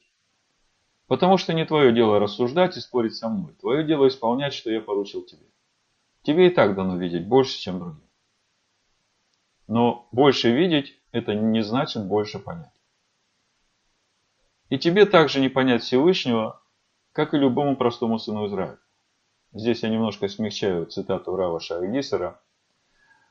Потому 1.08 1.38
что 1.38 1.54
не 1.54 1.66
твое 1.66 1.94
дело 1.94 2.20
рассуждать 2.20 2.78
и 2.78 2.80
спорить 2.80 3.16
со 3.16 3.28
мной. 3.28 3.54
Твое 3.60 3.86
дело 3.86 4.08
исполнять, 4.08 4.54
что 4.54 4.72
я 4.72 4.82
поручил 4.82 5.24
тебе. 5.24 5.44
Тебе 6.28 6.48
и 6.48 6.50
так 6.50 6.76
дано 6.76 6.98
видеть 6.98 7.26
больше, 7.26 7.58
чем 7.58 7.80
другим. 7.80 8.04
Но 9.70 10.10
больше 10.12 10.52
видеть, 10.52 10.94
это 11.14 11.34
не 11.34 11.64
значит 11.64 12.06
больше 12.06 12.38
понять. 12.38 12.74
И 14.68 14.78
тебе 14.78 15.06
также 15.06 15.40
не 15.40 15.48
понять 15.48 15.84
Всевышнего, 15.84 16.62
как 17.14 17.34
и 17.34 17.38
любому 17.38 17.78
простому 17.78 18.20
сыну 18.20 18.46
Израиля. 18.48 18.78
Здесь 19.54 19.84
я 19.84 19.90
немножко 19.90 20.28
смягчаю 20.28 20.88
цитату 20.88 21.34
Рава 21.38 21.62
Шаргисера, 21.62 22.42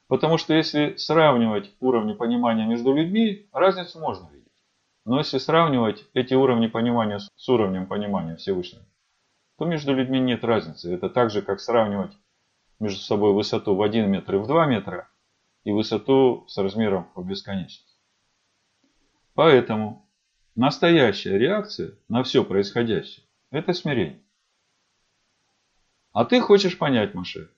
потому 0.08 0.38
что 0.38 0.54
если 0.54 0.96
сравнивать 0.96 1.74
уровни 1.80 2.14
понимания 2.14 2.64
между 2.64 2.94
людьми, 2.94 3.46
разницу 3.52 4.00
можно 4.00 4.30
видеть. 4.30 4.64
Но 5.04 5.18
если 5.18 5.36
сравнивать 5.36 6.02
эти 6.14 6.32
уровни 6.32 6.66
понимания 6.66 7.18
с 7.18 7.48
уровнем 7.50 7.88
понимания 7.88 8.36
Всевышнего, 8.36 8.86
то 9.58 9.66
между 9.66 9.94
людьми 9.94 10.18
нет 10.18 10.42
разницы. 10.44 10.94
Это 10.94 11.10
так 11.10 11.30
же, 11.30 11.42
как 11.42 11.60
сравнивать 11.60 12.16
между 12.78 13.00
собой 13.00 13.32
высоту 13.32 13.74
в 13.74 13.82
1 13.82 14.10
метр 14.10 14.36
и 14.36 14.38
в 14.38 14.46
2 14.46 14.66
метра 14.66 15.08
и 15.64 15.72
высоту 15.72 16.46
с 16.48 16.56
размером 16.58 17.10
в 17.14 17.26
бесконечность. 17.26 18.00
Поэтому 19.34 20.08
настоящая 20.54 21.38
реакция 21.38 21.98
на 22.08 22.22
все 22.22 22.44
происходящее– 22.44 23.26
это 23.50 23.72
смирение. 23.72 24.22
А 26.12 26.24
ты 26.24 26.40
хочешь 26.40 26.78
понять, 26.78 27.12
Маше. 27.14 27.50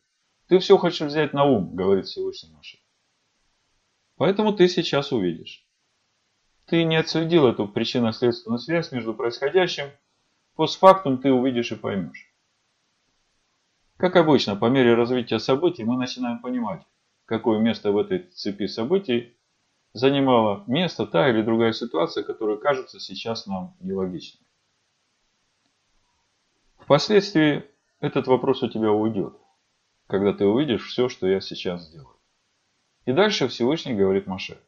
Ты 0.48 0.58
все 0.58 0.78
хочешь 0.78 1.06
взять 1.06 1.32
на 1.32 1.44
ум, 1.44 1.76
говорит 1.76 2.06
Всевышний 2.06 2.50
Маше. 2.52 2.78
Поэтому 4.16 4.52
ты 4.52 4.68
сейчас 4.68 5.12
увидишь. 5.12 5.64
Ты 6.66 6.82
не 6.82 6.96
отследил 6.96 7.46
эту 7.46 7.68
причинно-следственную 7.68 8.58
связь 8.58 8.90
между 8.90 9.14
происходящим. 9.14 9.90
Постфактум 10.56 11.18
ты 11.18 11.32
увидишь 11.32 11.70
и 11.70 11.76
поймешь. 11.76 12.27
Как 13.98 14.14
обычно, 14.14 14.54
по 14.54 14.66
мере 14.66 14.94
развития 14.94 15.40
событий 15.40 15.82
мы 15.82 15.96
начинаем 15.96 16.38
понимать, 16.38 16.86
какое 17.24 17.58
место 17.58 17.90
в 17.90 17.98
этой 17.98 18.20
цепи 18.20 18.68
событий 18.68 19.36
занимала 19.92 20.62
место 20.68 21.04
та 21.04 21.28
или 21.28 21.42
другая 21.42 21.72
ситуация, 21.72 22.22
которая 22.22 22.58
кажется 22.58 23.00
сейчас 23.00 23.48
нам 23.48 23.76
нелогичной. 23.80 24.46
Впоследствии 26.78 27.64
этот 27.98 28.28
вопрос 28.28 28.62
у 28.62 28.68
тебя 28.68 28.92
уйдет, 28.92 29.34
когда 30.06 30.32
ты 30.32 30.46
увидишь 30.46 30.86
все, 30.86 31.08
что 31.08 31.26
я 31.26 31.40
сейчас 31.40 31.88
сделаю. 31.88 32.16
И 33.04 33.12
дальше 33.12 33.48
Всевышний 33.48 33.94
говорит 33.94 34.28
Маше. 34.28 34.62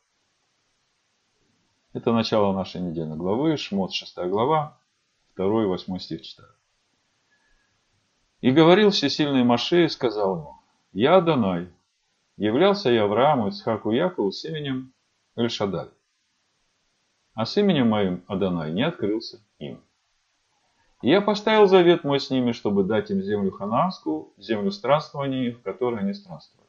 Это 1.93 2.13
начало 2.13 2.53
нашей 2.53 2.81
недельной 2.81 3.17
главы, 3.17 3.57
Шмот 3.57 3.93
6 3.93 4.17
глава, 4.29 4.81
2-8 5.37 5.99
стих 6.01 6.23
читаю. 6.23 6.51
И 8.41 8.51
говорил 8.53 8.91
всесильный 8.91 9.45
Маше 9.45 9.85
и 9.85 9.89
сказал 9.89 10.37
ему, 10.37 10.55
Я 10.93 11.17
Адонай, 11.17 11.69
являлся 12.37 12.91
я 12.91 13.05
Аврааму, 13.05 13.49
Ицхаку 13.49 13.91
Якову 13.91 14.33
с 14.33 14.45
именем 14.45 14.93
Эльшадай. 15.37 15.89
А 17.35 17.45
с 17.45 17.57
именем 17.59 17.89
моим 17.89 18.25
Адонай 18.29 18.73
не 18.73 18.83
открылся 18.83 19.41
им. 19.59 19.83
И 21.03 21.09
я 21.09 21.21
поставил 21.21 21.67
завет 21.67 22.05
мой 22.05 22.21
с 22.21 22.31
ними, 22.31 22.53
чтобы 22.53 22.85
дать 22.85 23.11
им 23.11 23.23
землю 23.23 23.51
ханаанскую, 23.51 24.33
землю 24.37 24.71
странствований, 24.71 25.53
в 25.53 25.63
которой 25.63 26.01
они 26.01 26.15
странствовали. 26.15 26.69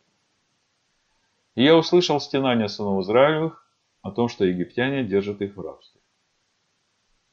И 1.55 1.63
я 1.63 1.75
услышал 1.75 2.19
стенания 2.19 2.67
сынов 2.67 3.03
Израилевых 3.03 3.65
о 4.01 4.11
том, 4.11 4.29
что 4.29 4.45
египтяне 4.45 5.03
держат 5.03 5.41
их 5.41 5.55
в 5.55 5.61
рабстве. 5.61 5.99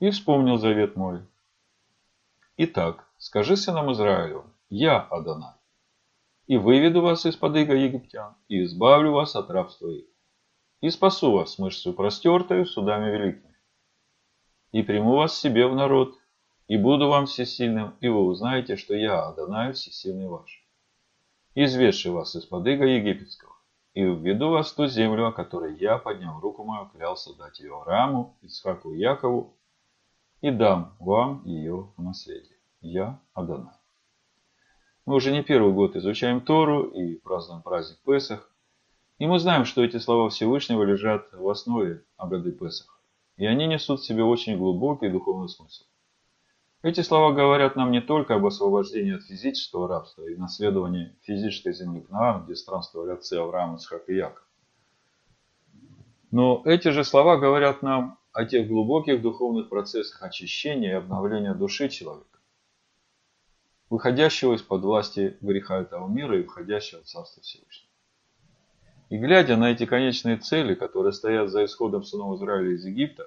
И 0.01 0.11
вспомнил 0.11 0.59
завет 0.59 0.97
мой. 0.97 1.23
Итак, 2.57 3.08
скажи 3.19 3.57
сынам 3.57 3.93
Израилю, 3.93 4.45
я 4.71 5.01
Адонай, 5.01 5.55
и 6.47 6.57
выведу 6.57 7.03
вас 7.03 7.27
из-под 7.27 7.57
иго 7.57 7.75
египтян, 7.75 8.35
и 8.49 8.65
избавлю 8.65 9.13
вас 9.13 9.37
от 9.37 9.51
рабства 9.51 9.89
их 9.89 10.07
и 10.81 10.91
спасу 10.91 11.33
вас 11.33 11.59
мышцу 11.59 11.93
простертою 11.93 12.67
судами 12.67 13.11
великими. 13.11 13.57
И 14.73 14.83
приму 14.83 15.17
вас 15.17 15.39
себе 15.39 15.67
в 15.67 15.75
народ, 15.75 16.15
и 16.67 16.77
буду 16.77 17.09
вам 17.09 17.27
всесильным, 17.27 17.97
и 18.01 18.09
вы 18.09 18.25
узнаете, 18.27 18.77
что 18.77 18.95
я, 18.95 19.27
Адонай, 19.27 19.73
всесильный 19.73 20.29
ваш, 20.29 20.67
изведший 21.55 22.13
вас 22.13 22.37
из-под 22.37 22.67
иго 22.67 22.85
египетского, 22.85 23.57
и 23.95 24.03
введу 24.03 24.51
вас 24.51 24.71
в 24.71 24.77
ту 24.77 24.87
землю, 24.87 25.29
о 25.29 25.33
которой 25.33 25.77
я, 25.79 25.99
поднял 25.99 26.39
руку 26.41 26.65
мою, 26.65 26.89
клялся 26.91 27.35
дать 27.37 27.59
ее 27.61 27.75
Аврааму, 27.75 28.37
Ицхаку 28.43 28.93
и 28.93 28.99
Якову, 28.99 29.57
и 30.41 30.51
дам 30.51 30.95
вам 31.01 31.43
ее 31.45 31.93
в 31.97 32.03
наследие. 32.03 32.58
Я 32.81 33.21
Адонай. 33.35 33.75
Мы 35.05 35.15
уже 35.17 35.33
не 35.33 35.43
первый 35.43 35.73
год 35.73 35.97
изучаем 35.97 36.41
Тору 36.41 36.85
и 36.85 37.17
празднуем 37.17 37.63
праздник 37.63 37.99
Песах, 38.05 38.51
и 39.19 39.27
мы 39.27 39.41
знаем, 39.41 39.65
что 39.65 39.83
эти 39.83 39.97
слова 39.97 40.29
Всевышнего 40.29 40.85
лежат 40.85 41.33
в 41.33 41.49
основе 41.49 42.05
Агады 42.17 42.53
Песах. 42.53 43.01
И 43.37 43.47
они 43.47 43.67
несут 43.67 44.01
в 44.01 44.07
себе 44.07 44.23
очень 44.23 44.57
глубокий 44.57 45.09
духовный 45.09 45.49
смысл. 45.49 45.85
Эти 46.83 47.01
слова 47.01 47.33
говорят 47.33 47.75
нам 47.75 47.91
не 47.91 48.01
только 48.01 48.37
об 48.37 48.47
освобождении 48.47 49.17
от 49.17 49.25
физического 49.25 49.89
рабства 49.89 50.29
и 50.29 50.37
наследовании 50.37 51.17
физической 51.23 51.73
земли 51.73 52.03
Кнаан, 52.03 52.45
где 52.45 52.55
странствовали 52.55 53.11
отцы 53.11 53.35
Авраам, 53.35 53.77
Исхак 53.77 54.09
и 54.09 54.15
Яков. 54.15 54.47
Но 56.31 56.63
эти 56.65 56.89
же 56.89 57.03
слова 57.03 57.37
говорят 57.37 57.83
нам 57.83 58.19
о 58.33 58.45
тех 58.45 58.69
глубоких 58.69 59.21
духовных 59.21 59.69
процессах 59.69 60.23
очищения 60.23 60.91
и 60.91 60.95
обновления 60.95 61.55
души 61.55 61.89
человека, 61.89 62.38
выходящего 63.91 64.55
из-под 64.55 64.83
власти 64.83 65.37
греха 65.41 65.81
этого 65.81 66.09
мира 66.09 66.39
и 66.39 66.43
входящего 66.43 67.03
в 67.03 67.07
Царство 67.07 67.43
Всевышнего. 67.43 67.89
И 69.09 69.17
глядя 69.17 69.57
на 69.57 69.71
эти 69.71 69.87
конечные 69.87 70.37
цели, 70.37 70.75
которые 70.75 71.13
стоят 71.13 71.51
за 71.51 71.65
исходом 71.65 72.05
сынов 72.05 72.37
Израиля 72.37 72.75
из 72.75 72.85
Египта, 72.85 73.25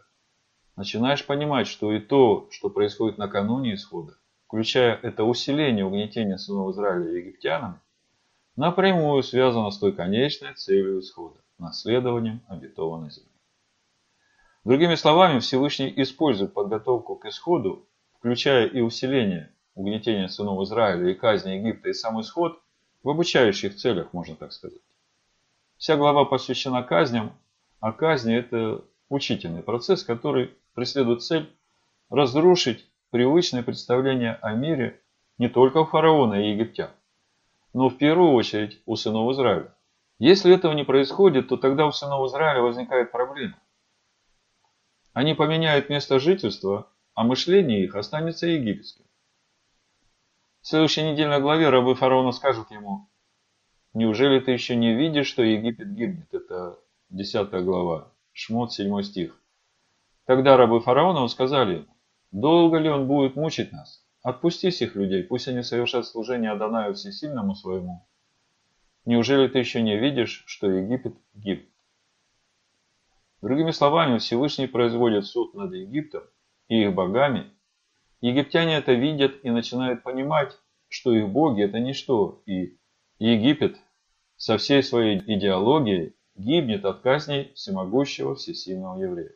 начинаешь 0.75 1.25
понимать, 1.25 1.67
что 1.67 1.91
и 1.91 1.99
то, 1.99 2.47
что 2.51 2.69
происходит 2.69 3.17
накануне 3.17 3.73
исхода, 3.73 4.17
включая 4.45 4.95
это 4.97 5.23
усиление 5.23 5.85
угнетения 5.85 6.37
сынов 6.37 6.75
Израиля 6.75 7.11
египтянами, 7.17 7.79
напрямую 8.55 9.23
связано 9.23 9.71
с 9.71 9.79
той 9.79 9.91
конечной 9.93 10.53
целью 10.53 10.99
исхода– 10.99 11.39
наследованием 11.57 12.41
обетованной 12.47 13.09
земли. 13.09 13.31
Другими 14.63 14.93
словами, 14.93 15.39
Всевышний 15.39 15.91
использует 15.97 16.53
подготовку 16.53 17.15
к 17.15 17.25
исходу, 17.25 17.89
включая 18.19 18.67
и 18.67 18.81
усиление 18.81 19.51
угнетения 19.75 20.27
сынов 20.27 20.61
Израиля 20.63 21.09
и 21.09 21.13
казни 21.13 21.51
Египта 21.51 21.89
и 21.89 21.93
сам 21.93 22.19
исход, 22.21 22.59
в 23.03 23.09
обучающих 23.09 23.75
целях, 23.75 24.13
можно 24.13 24.35
так 24.35 24.53
сказать. 24.53 24.79
Вся 25.77 25.97
глава 25.97 26.25
посвящена 26.25 26.83
казням, 26.83 27.31
а 27.79 27.91
казни– 27.91 28.35
это 28.37 28.83
учительный 29.09 29.63
процесс, 29.63 30.03
который 30.03 30.51
преследует 30.73 31.23
цель 31.23 31.49
разрушить 32.09 32.87
привычное 33.09 33.63
представление 33.63 34.37
о 34.41 34.53
мире 34.53 35.01
не 35.37 35.49
только 35.49 35.77
у 35.79 35.85
фараона 35.85 36.35
и 36.35 36.51
египтян, 36.51 36.91
но 37.73 37.89
в 37.89 37.97
первую 37.97 38.33
очередь 38.33 38.81
у 38.85 38.95
сынов 38.95 39.31
Израиля. 39.33 39.73
Если 40.19 40.53
этого 40.53 40.73
не 40.73 40.83
происходит, 40.83 41.47
то 41.49 41.57
тогда 41.57 41.87
у 41.87 41.91
сынов 41.91 42.27
Израиля 42.27 42.61
возникает 42.61 43.11
проблема. 43.11 43.57
Они 45.13 45.33
поменяют 45.33 45.89
место 45.89 46.19
жительства, 46.19 46.87
а 47.15 47.23
мышление 47.23 47.83
их 47.83 47.95
останется 47.95 48.47
египетским. 48.47 49.05
В 50.61 50.67
следующей 50.67 51.03
недельной 51.03 51.39
главе 51.39 51.69
рабы 51.69 51.95
фараона 51.95 52.31
скажут 52.31 52.71
ему, 52.71 53.07
Неужели 53.93 54.39
ты 54.39 54.51
еще 54.51 54.75
не 54.77 54.95
видишь, 54.95 55.27
что 55.27 55.43
Египет 55.43 55.93
гибнет? 55.93 56.33
Это 56.33 56.79
10 57.09 57.49
глава, 57.65 58.13
Шмот 58.31 58.71
7 58.71 59.01
стих. 59.01 59.37
Тогда 60.25 60.55
рабы 60.55 60.79
фараона 60.79 61.27
сказали 61.27 61.85
долго 62.31 62.77
ли 62.77 62.89
он 62.89 63.07
будет 63.07 63.35
мучить 63.35 63.73
нас? 63.73 64.05
Отпусти 64.23 64.69
всех 64.69 64.95
людей, 64.95 65.23
пусть 65.23 65.49
они 65.49 65.61
совершат 65.63 66.05
служение 66.05 66.51
Адонаю 66.51 66.93
Всесильному 66.93 67.53
своему. 67.55 68.05
Неужели 69.05 69.47
ты 69.49 69.59
еще 69.59 69.81
не 69.81 69.97
видишь, 69.97 70.43
что 70.45 70.69
Египет 70.69 71.15
гибнет? 71.33 71.67
Другими 73.41 73.71
словами, 73.71 74.19
Всевышний 74.19 74.67
производит 74.67 75.25
суд 75.25 75.53
над 75.53 75.73
Египтом 75.73 76.23
и 76.69 76.83
их 76.83 76.93
богами. 76.93 77.51
Египтяне 78.21 78.77
это 78.77 78.93
видят 78.93 79.43
и 79.43 79.49
начинают 79.49 80.03
понимать, 80.03 80.57
что 80.89 81.11
их 81.11 81.29
боги 81.29 81.63
это 81.63 81.79
ничто, 81.79 82.43
и 82.45 82.77
Египет 83.17 83.77
со 84.37 84.57
всей 84.57 84.83
своей 84.83 85.19
идеологией 85.19 86.15
гибнет 86.35 86.85
от 86.85 87.01
казней 87.01 87.51
всемогущего 87.53 88.35
всесильного 88.35 89.01
еврея. 89.01 89.35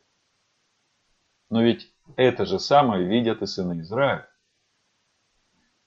Но 1.50 1.62
ведь 1.62 1.92
это 2.16 2.46
же 2.46 2.58
самое 2.58 3.04
видят 3.04 3.42
и 3.42 3.46
сыны 3.46 3.80
Израиля. 3.80 4.28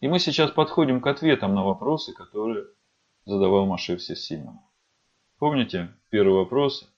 И 0.01 0.07
мы 0.07 0.19
сейчас 0.19 0.51
подходим 0.51 1.01
к 1.01 1.07
ответам 1.07 1.55
на 1.55 1.63
вопросы, 1.63 2.13
которые 2.13 2.65
задавал 3.25 3.65
Маше 3.65 3.97
Всесильному. 3.97 4.69
Помните 5.37 5.93
первый 6.09 6.35
вопрос? 6.35 6.89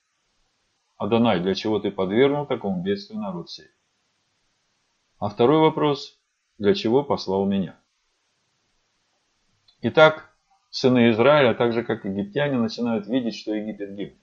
Адонай, 0.96 1.40
для 1.40 1.54
чего 1.54 1.80
ты 1.80 1.90
подвергнул 1.90 2.46
такому 2.46 2.82
бедствию 2.82 3.20
народ 3.20 3.50
сей? 3.50 3.68
А 5.22 5.28
второй 5.28 5.60
вопрос, 5.60 6.18
для 6.58 6.74
чего 6.74 7.04
послал 7.04 7.46
меня? 7.46 7.78
Итак, 9.80 10.34
сыны 10.70 11.12
Израиля, 11.12 11.54
так 11.54 11.72
же 11.72 11.84
как 11.84 12.04
египтяне, 12.04 12.58
начинают 12.58 13.06
видеть, 13.06 13.36
что 13.36 13.54
Египет 13.54 13.94
гибнет. 13.94 14.18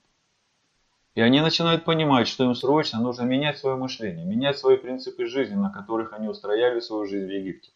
И 1.15 1.22
они 1.22 1.39
начинают 1.39 1.86
понимать, 1.86 2.27
что 2.27 2.44
им 2.44 2.53
срочно 2.53 3.00
нужно 3.00 3.22
менять 3.22 3.58
свое 3.60 3.77
мышление, 3.77 4.25
менять 4.25 4.58
свои 4.58 4.75
принципы 4.75 5.25
жизни, 5.25 5.56
на 5.56 5.72
которых 5.72 6.12
они 6.12 6.27
устрояли 6.27 6.82
свою 6.82 7.06
жизнь 7.06 7.27
в 7.27 7.34
Египте. 7.34 7.72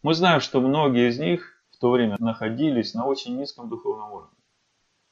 Мы 0.00 0.14
знаем, 0.14 0.40
что 0.40 0.62
многие 0.62 1.10
из 1.10 1.18
них 1.18 1.62
в 1.72 1.76
то 1.76 1.90
время 1.90 2.16
находились 2.18 2.94
на 2.94 3.04
очень 3.04 3.38
низком 3.38 3.68
духовном 3.68 4.12
уровне, 4.12 4.38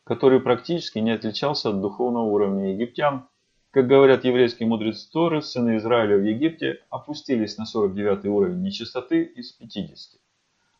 который 0.04 0.40
практически 0.40 0.98
не 0.98 1.10
отличался 1.10 1.68
от 1.68 1.82
духовного 1.82 2.24
уровня 2.24 2.72
египтян. 2.72 3.28
Как 3.74 3.88
говорят 3.88 4.24
еврейские 4.24 4.68
мудрецы 4.68 5.10
Торы, 5.10 5.42
сыны 5.42 5.78
Израиля 5.78 6.16
в 6.16 6.22
Египте 6.22 6.84
опустились 6.90 7.58
на 7.58 7.66
49 7.66 8.24
уровень 8.26 8.62
нечистоты 8.62 9.24
из 9.24 9.50
50, 9.50 10.20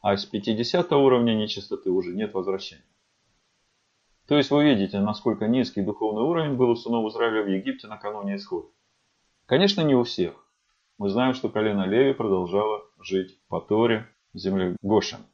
а 0.00 0.14
из 0.14 0.24
50 0.24 0.92
уровня 0.92 1.34
нечистоты 1.34 1.90
уже 1.90 2.14
нет 2.14 2.32
возвращения. 2.34 2.84
То 4.28 4.36
есть 4.36 4.52
вы 4.52 4.66
видите, 4.66 5.00
насколько 5.00 5.48
низкий 5.48 5.82
духовный 5.82 6.22
уровень 6.22 6.54
был 6.54 6.70
у 6.70 6.76
сынов 6.76 7.10
Израиля 7.10 7.42
в 7.42 7.48
Египте 7.48 7.88
накануне 7.88 8.36
исхода. 8.36 8.68
Конечно, 9.46 9.80
не 9.80 9.96
у 9.96 10.04
всех. 10.04 10.46
Мы 10.96 11.08
знаем, 11.08 11.34
что 11.34 11.48
колено 11.48 11.86
Леви 11.86 12.12
продолжало 12.12 12.84
жить 13.00 13.40
по 13.48 13.60
Торе 13.60 14.06
земле 14.34 14.76
Гошин. 14.82 15.26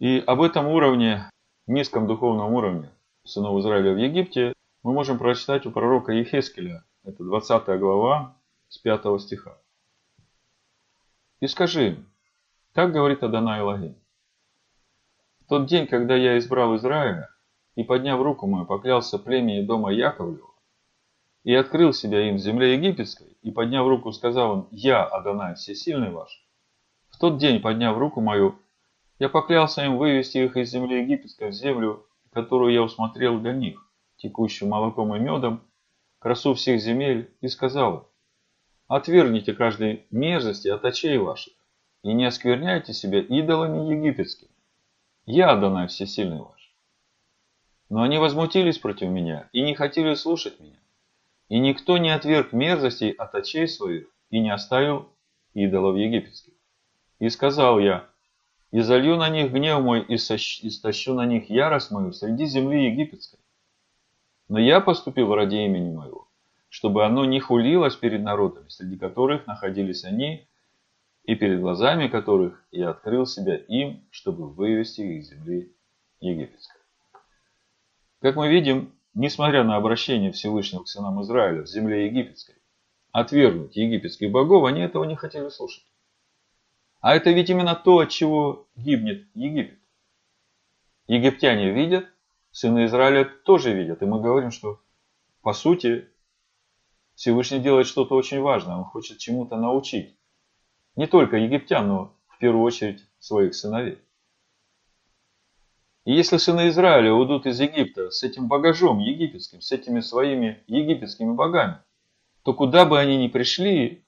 И 0.00 0.18
об 0.26 0.42
этом 0.42 0.66
уровне, 0.66 1.30
низком 1.68 2.08
духовном 2.08 2.52
уровне 2.52 2.90
сынов 3.24 3.60
Израиля 3.60 3.94
в 3.94 3.96
Египте, 3.96 4.54
мы 4.82 4.92
можем 4.92 5.18
прочитать 5.18 5.66
у 5.66 5.70
пророка 5.70 6.12
Ехескеля. 6.12 6.84
Это 7.04 7.22
20 7.22 7.78
глава 7.78 8.36
с 8.68 8.78
5 8.78 9.20
стиха. 9.20 9.58
«И 11.40 11.46
скажи 11.46 11.88
им, 11.88 12.10
так 12.72 12.92
говорит 12.92 13.22
Адонай 13.22 13.60
Лагин, 13.62 13.96
в 15.40 15.46
тот 15.48 15.66
день, 15.66 15.86
когда 15.86 16.14
я 16.14 16.38
избрал 16.38 16.76
Израиля, 16.76 17.28
и, 17.74 17.82
подняв 17.82 18.20
руку 18.22 18.46
мою, 18.46 18.66
поклялся 18.66 19.18
племени 19.18 19.64
дома 19.64 19.92
Яковлева, 19.92 20.54
и 21.44 21.54
открыл 21.54 21.92
себя 21.92 22.28
им 22.28 22.36
в 22.36 22.40
земле 22.40 22.74
египетской, 22.74 23.36
и, 23.42 23.50
подняв 23.50 23.88
руку, 23.88 24.12
сказал 24.12 24.50
он, 24.52 24.68
«Я, 24.70 25.04
Адонай, 25.04 25.54
всесильный 25.54 26.10
ваш». 26.10 26.46
В 27.08 27.18
тот 27.18 27.38
день, 27.38 27.60
подняв 27.60 27.98
руку 27.98 28.20
мою, 28.20 28.58
я 29.18 29.28
поклялся 29.28 29.84
им 29.84 29.96
вывести 29.96 30.38
их 30.38 30.56
из 30.56 30.70
земли 30.70 31.02
египетской 31.02 31.50
в 31.50 31.52
землю, 31.52 32.06
которую 32.32 32.72
я 32.72 32.82
усмотрел 32.82 33.38
для 33.38 33.52
них, 33.52 33.89
текущую 34.20 34.68
молоком 34.68 35.14
и 35.14 35.18
медом, 35.18 35.62
красу 36.18 36.54
всех 36.54 36.80
земель, 36.80 37.30
и 37.40 37.48
сказал, 37.48 38.10
«Отвергните 38.86 39.52
каждой 39.54 40.06
мерзости 40.10 40.68
от 40.68 40.84
очей 40.84 41.18
ваших, 41.18 41.54
и 42.02 42.12
не 42.12 42.24
оскверняйте 42.24 42.92
себя 42.92 43.20
идолами 43.20 43.92
египетскими. 43.92 44.50
Я, 45.26 45.50
Адонай, 45.52 45.88
всесильный 45.88 46.40
ваш». 46.40 46.74
Но 47.88 48.02
они 48.02 48.18
возмутились 48.18 48.78
против 48.78 49.08
меня 49.08 49.48
и 49.52 49.62
не 49.62 49.74
хотели 49.74 50.14
слушать 50.14 50.60
меня. 50.60 50.78
И 51.48 51.58
никто 51.58 51.98
не 51.98 52.10
отверг 52.10 52.52
мерзостей 52.52 53.10
от 53.10 53.34
очей 53.34 53.66
своих 53.66 54.06
и 54.30 54.38
не 54.38 54.50
оставил 54.50 55.08
идолов 55.54 55.96
египетских. 55.96 56.54
И 57.18 57.28
сказал 57.28 57.80
я, 57.80 58.08
и 58.70 58.80
залью 58.80 59.16
на 59.16 59.28
них 59.28 59.50
гнев 59.50 59.82
мой, 59.82 60.02
и 60.02 60.14
истощу 60.14 61.14
на 61.14 61.26
них 61.26 61.50
ярость 61.50 61.90
мою 61.90 62.12
среди 62.12 62.46
земли 62.46 62.86
египетской. 62.86 63.40
Но 64.50 64.58
я 64.58 64.80
поступил 64.80 65.32
ради 65.32 65.54
имени 65.54 65.94
моего, 65.94 66.28
чтобы 66.68 67.06
оно 67.06 67.24
не 67.24 67.38
хулилось 67.38 67.94
перед 67.94 68.20
народами, 68.20 68.68
среди 68.68 68.98
которых 68.98 69.46
находились 69.46 70.02
они, 70.02 70.48
и 71.22 71.36
перед 71.36 71.60
глазами 71.60 72.08
которых 72.08 72.66
я 72.72 72.90
открыл 72.90 73.26
себя 73.26 73.54
им, 73.56 74.04
чтобы 74.10 74.50
вывести 74.50 75.02
их 75.02 75.20
из 75.20 75.28
земли 75.30 75.72
египетской. 76.18 76.80
Как 78.20 78.34
мы 78.34 78.48
видим, 78.48 78.92
несмотря 79.14 79.62
на 79.62 79.76
обращение 79.76 80.32
Всевышнего 80.32 80.82
к 80.82 80.88
сынам 80.88 81.22
Израиля 81.22 81.62
в 81.62 81.68
земле 81.68 82.06
египетской, 82.06 82.56
отвергнуть 83.12 83.76
египетских 83.76 84.32
богов, 84.32 84.64
они 84.64 84.80
этого 84.80 85.04
не 85.04 85.14
хотели 85.14 85.48
слушать. 85.50 85.86
А 87.00 87.14
это 87.14 87.30
ведь 87.30 87.50
именно 87.50 87.76
то, 87.76 88.00
от 88.00 88.08
чего 88.08 88.66
гибнет 88.74 89.28
Египет. 89.34 89.78
Египтяне 91.06 91.70
видят, 91.70 92.06
сыны 92.50 92.86
Израиля 92.86 93.24
тоже 93.24 93.72
видят. 93.72 94.02
И 94.02 94.06
мы 94.06 94.20
говорим, 94.20 94.50
что 94.50 94.80
по 95.42 95.52
сути 95.52 96.08
Всевышний 97.14 97.60
делает 97.60 97.86
что-то 97.86 98.14
очень 98.14 98.40
важное. 98.40 98.76
Он 98.76 98.84
хочет 98.84 99.18
чему-то 99.18 99.56
научить. 99.56 100.16
Не 100.96 101.06
только 101.06 101.36
египтян, 101.36 101.86
но 101.86 102.16
в 102.28 102.38
первую 102.38 102.64
очередь 102.64 103.06
своих 103.18 103.54
сыновей. 103.54 103.98
И 106.04 106.12
если 106.12 106.38
сыны 106.38 106.68
Израиля 106.70 107.12
уйдут 107.12 107.46
из 107.46 107.60
Египта 107.60 108.10
с 108.10 108.22
этим 108.22 108.48
багажом 108.48 108.98
египетским, 108.98 109.60
с 109.60 109.70
этими 109.70 110.00
своими 110.00 110.62
египетскими 110.66 111.32
богами, 111.32 111.78
то 112.42 112.54
куда 112.54 112.86
бы 112.86 112.98
они 112.98 113.18
ни 113.18 113.28
пришли, 113.28 114.04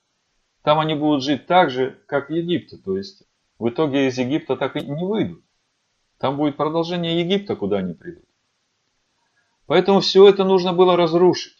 там 0.62 0.80
они 0.80 0.94
будут 0.94 1.22
жить 1.22 1.46
так 1.46 1.70
же, 1.70 2.02
как 2.06 2.30
в 2.30 2.32
Египте. 2.32 2.78
То 2.78 2.96
есть 2.96 3.24
в 3.58 3.68
итоге 3.68 4.08
из 4.08 4.16
Египта 4.18 4.56
так 4.56 4.76
и 4.76 4.80
не 4.80 5.04
выйдут. 5.04 5.44
Там 6.18 6.36
будет 6.36 6.56
продолжение 6.56 7.20
Египта, 7.20 7.56
куда 7.56 7.78
они 7.78 7.94
придут. 7.94 8.24
Поэтому 9.72 10.00
все 10.00 10.28
это 10.28 10.44
нужно 10.44 10.74
было 10.74 10.98
разрушить. 10.98 11.56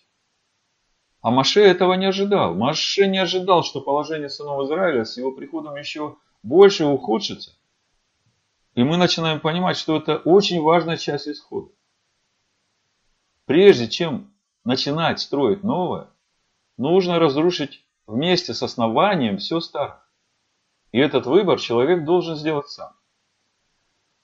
А 1.22 1.30
Маше 1.30 1.62
этого 1.62 1.94
не 1.94 2.04
ожидал. 2.04 2.54
Маше 2.54 3.06
не 3.06 3.16
ожидал, 3.16 3.64
что 3.64 3.80
положение 3.80 4.28
сынов 4.28 4.66
Израиля 4.66 5.06
с 5.06 5.16
его 5.16 5.32
приходом 5.32 5.76
еще 5.76 6.18
больше 6.42 6.84
ухудшится. 6.84 7.56
И 8.74 8.82
мы 8.82 8.98
начинаем 8.98 9.40
понимать, 9.40 9.78
что 9.78 9.96
это 9.96 10.18
очень 10.18 10.60
важная 10.60 10.98
часть 10.98 11.26
исхода. 11.26 11.72
Прежде 13.46 13.88
чем 13.88 14.34
начинать 14.62 15.18
строить 15.18 15.64
новое, 15.64 16.10
нужно 16.76 17.18
разрушить 17.18 17.82
вместе 18.06 18.52
с 18.52 18.62
основанием 18.62 19.38
все 19.38 19.58
старое. 19.60 20.04
И 20.90 20.98
этот 20.98 21.24
выбор 21.24 21.58
человек 21.58 22.04
должен 22.04 22.36
сделать 22.36 22.68
сам. 22.68 22.92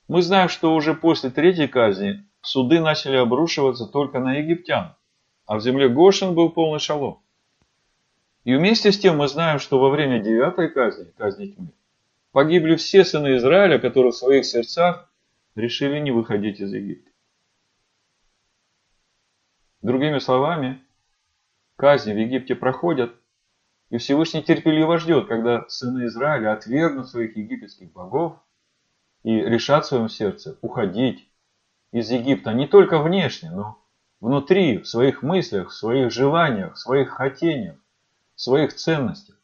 Мы 0.09 0.21
знаем, 0.21 0.51
что 0.51 0.75
уже 0.75 0.93
после 0.93 1.31
третьей 1.31 1.69
казни 1.69 2.28
суды 2.43 2.81
начали 2.81 3.17
обрушиваться 3.17 3.87
только 3.87 4.19
на 4.21 4.39
египтян, 4.39 4.95
а 5.47 5.57
в 5.57 5.61
земле 5.61 5.89
Гошин 5.89 6.35
был 6.35 6.51
полный 6.51 6.79
шалом. 6.79 7.23
И 8.45 8.55
вместе 8.55 8.93
с 8.93 8.99
тем 8.99 9.19
мы 9.19 9.29
знаем, 9.29 9.59
что 9.59 9.79
во 9.79 9.91
время 9.91 10.21
девятой 10.21 10.71
казни, 10.71 11.13
казни 11.17 11.49
тьмы, 11.49 11.73
Погибли 12.33 12.77
все 12.77 13.05
сыны 13.05 13.37
Израиля, 13.37 13.79
которые 13.79 14.13
в 14.13 14.17
своих 14.17 14.45
сердцах 14.45 15.11
решили 15.55 15.99
не 15.99 16.11
выходить 16.11 16.61
из 16.61 16.73
Египта. 16.73 17.11
Другими 19.83 20.19
словами, 20.19 20.83
казни 21.77 22.13
в 22.13 22.19
Египте 22.19 22.55
проходят, 22.55 23.15
и 23.91 23.97
Всевышний 23.97 24.43
терпеливо 24.43 24.99
ждет, 24.99 25.27
когда 25.27 25.67
сыны 25.69 26.07
Израиля 26.07 26.53
отвергнут 26.53 27.09
своих 27.09 27.37
египетских 27.37 27.93
богов 27.93 28.39
и 29.23 29.31
решат 29.33 29.85
в 29.85 29.89
своем 29.89 30.09
сердце 30.09 30.59
уходить 30.61 31.28
из 31.93 32.11
Египта 32.11 32.53
не 32.53 32.67
только 32.67 32.99
внешне, 32.99 33.51
но 33.51 33.83
внутри, 34.21 34.79
в 34.79 34.89
своих 34.89 35.23
мыслях, 35.23 35.69
в 35.69 35.75
своих 35.75 36.11
желаниях, 36.11 36.75
в 36.75 36.79
своих 36.79 37.11
хотениях, 37.11 37.77
в 38.35 38.41
своих 38.41 38.75
ценностях. 38.75 39.37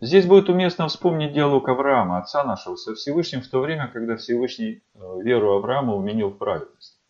Здесь 0.00 0.26
будет 0.26 0.50
уместно 0.50 0.88
вспомнить 0.88 1.32
диалог 1.32 1.68
Авраама, 1.68 2.18
отца 2.18 2.44
нашего, 2.44 2.76
со 2.76 2.94
Всевышним 2.94 3.40
в 3.40 3.48
то 3.48 3.60
время, 3.60 3.88
когда 3.88 4.16
Всевышний 4.16 4.82
э, 4.94 5.22
веру 5.22 5.56
Авраама 5.56 5.94
уменил 5.94 6.28
в 6.28 6.36
праведность. 6.36 7.00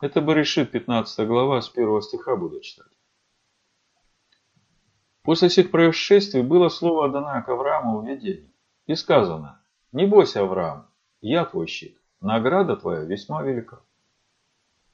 Это 0.00 0.20
бы 0.20 0.34
решит 0.34 0.70
15 0.70 1.26
глава, 1.26 1.60
с 1.62 1.70
1 1.70 2.02
стиха 2.02 2.36
буду 2.36 2.60
читать. 2.60 2.86
После 5.22 5.48
всех 5.48 5.70
происшествий 5.70 6.42
было 6.42 6.68
слово 6.68 7.10
дано 7.10 7.42
к 7.42 7.48
Аврааму 7.48 8.00
в 8.00 8.06
видении. 8.06 8.54
И 8.86 8.94
сказано, 8.94 9.62
не 9.92 10.06
бойся, 10.06 10.40
Авраам, 10.40 10.88
я 11.20 11.44
твой 11.44 11.66
щит, 11.66 11.99
награда 12.20 12.76
твоя 12.76 13.04
весьма 13.04 13.42
велика. 13.42 13.80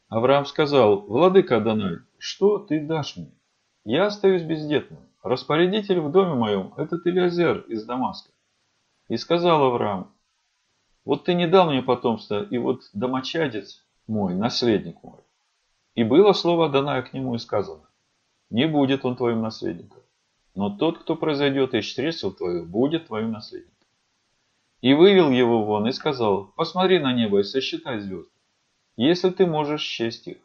Авраам 0.08 0.46
сказал, 0.46 1.00
владыка 1.00 1.56
Адонай, 1.56 1.98
что 2.18 2.58
ты 2.58 2.80
дашь 2.80 3.16
мне? 3.16 3.32
Я 3.84 4.06
остаюсь 4.06 4.42
бездетным. 4.42 5.00
Распорядитель 5.22 6.00
в 6.00 6.12
доме 6.12 6.34
моем– 6.34 6.72
этот 6.76 7.04
Илиазер 7.06 7.60
из 7.62 7.84
Дамаска. 7.84 8.30
И 9.08 9.16
сказал 9.16 9.62
Авраам, 9.64 10.12
вот 11.04 11.24
ты 11.24 11.34
не 11.34 11.46
дал 11.46 11.70
мне 11.70 11.82
потомства, 11.82 12.42
и 12.42 12.58
вот 12.58 12.82
домочадец 12.92 13.84
мой, 14.06 14.34
наследник 14.34 15.02
мой. 15.02 15.20
И 15.94 16.04
было 16.04 16.32
слово 16.32 16.68
данное 16.68 17.02
к 17.02 17.12
нему 17.12 17.34
и 17.34 17.38
сказано, 17.38 17.88
не 18.50 18.66
будет 18.66 19.04
он 19.04 19.16
твоим 19.16 19.40
наследником, 19.40 20.02
но 20.54 20.70
тот, 20.70 20.98
кто 20.98 21.16
произойдет 21.16 21.74
из 21.74 21.84
чресел 21.84 22.32
твоих, 22.32 22.68
будет 22.68 23.06
твоим 23.06 23.32
наследником. 23.32 23.75
И 24.86 24.94
вывел 24.94 25.32
его 25.32 25.64
вон 25.64 25.88
и 25.88 25.92
сказал, 25.92 26.52
посмотри 26.54 27.00
на 27.00 27.12
небо 27.12 27.40
и 27.40 27.42
сосчитай 27.42 27.98
звезды, 27.98 28.30
если 28.96 29.30
ты 29.30 29.44
можешь 29.44 29.82
счесть 29.82 30.28
их. 30.28 30.36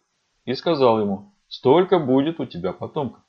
И 0.46 0.56
сказал 0.56 1.00
ему, 1.00 1.32
столько 1.48 2.00
будет 2.00 2.40
у 2.40 2.48
тебя 2.48 2.74
потомков. 2.74 3.22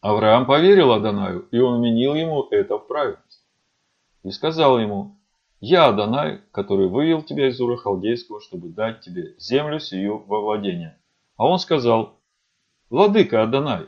Авраам 0.00 0.46
поверил 0.46 0.92
Адонаю, 0.92 1.48
и 1.50 1.58
он 1.58 1.80
вменил 1.80 2.14
ему 2.14 2.46
это 2.52 2.78
в 2.78 2.86
праведность. 2.86 3.44
И 4.22 4.30
сказал 4.30 4.78
ему, 4.78 5.18
я 5.58 5.88
Адонай, 5.88 6.42
который 6.52 6.86
вывел 6.86 7.24
тебя 7.24 7.48
из 7.48 7.60
Ура 7.60 7.76
Халдейского, 7.76 8.40
чтобы 8.40 8.68
дать 8.68 9.00
тебе 9.00 9.34
землю 9.40 9.80
сию 9.80 10.22
во 10.28 10.40
владение. 10.42 10.96
А 11.36 11.44
он 11.44 11.58
сказал, 11.58 12.20
Владыка 12.88 13.42
Адонай, 13.42 13.86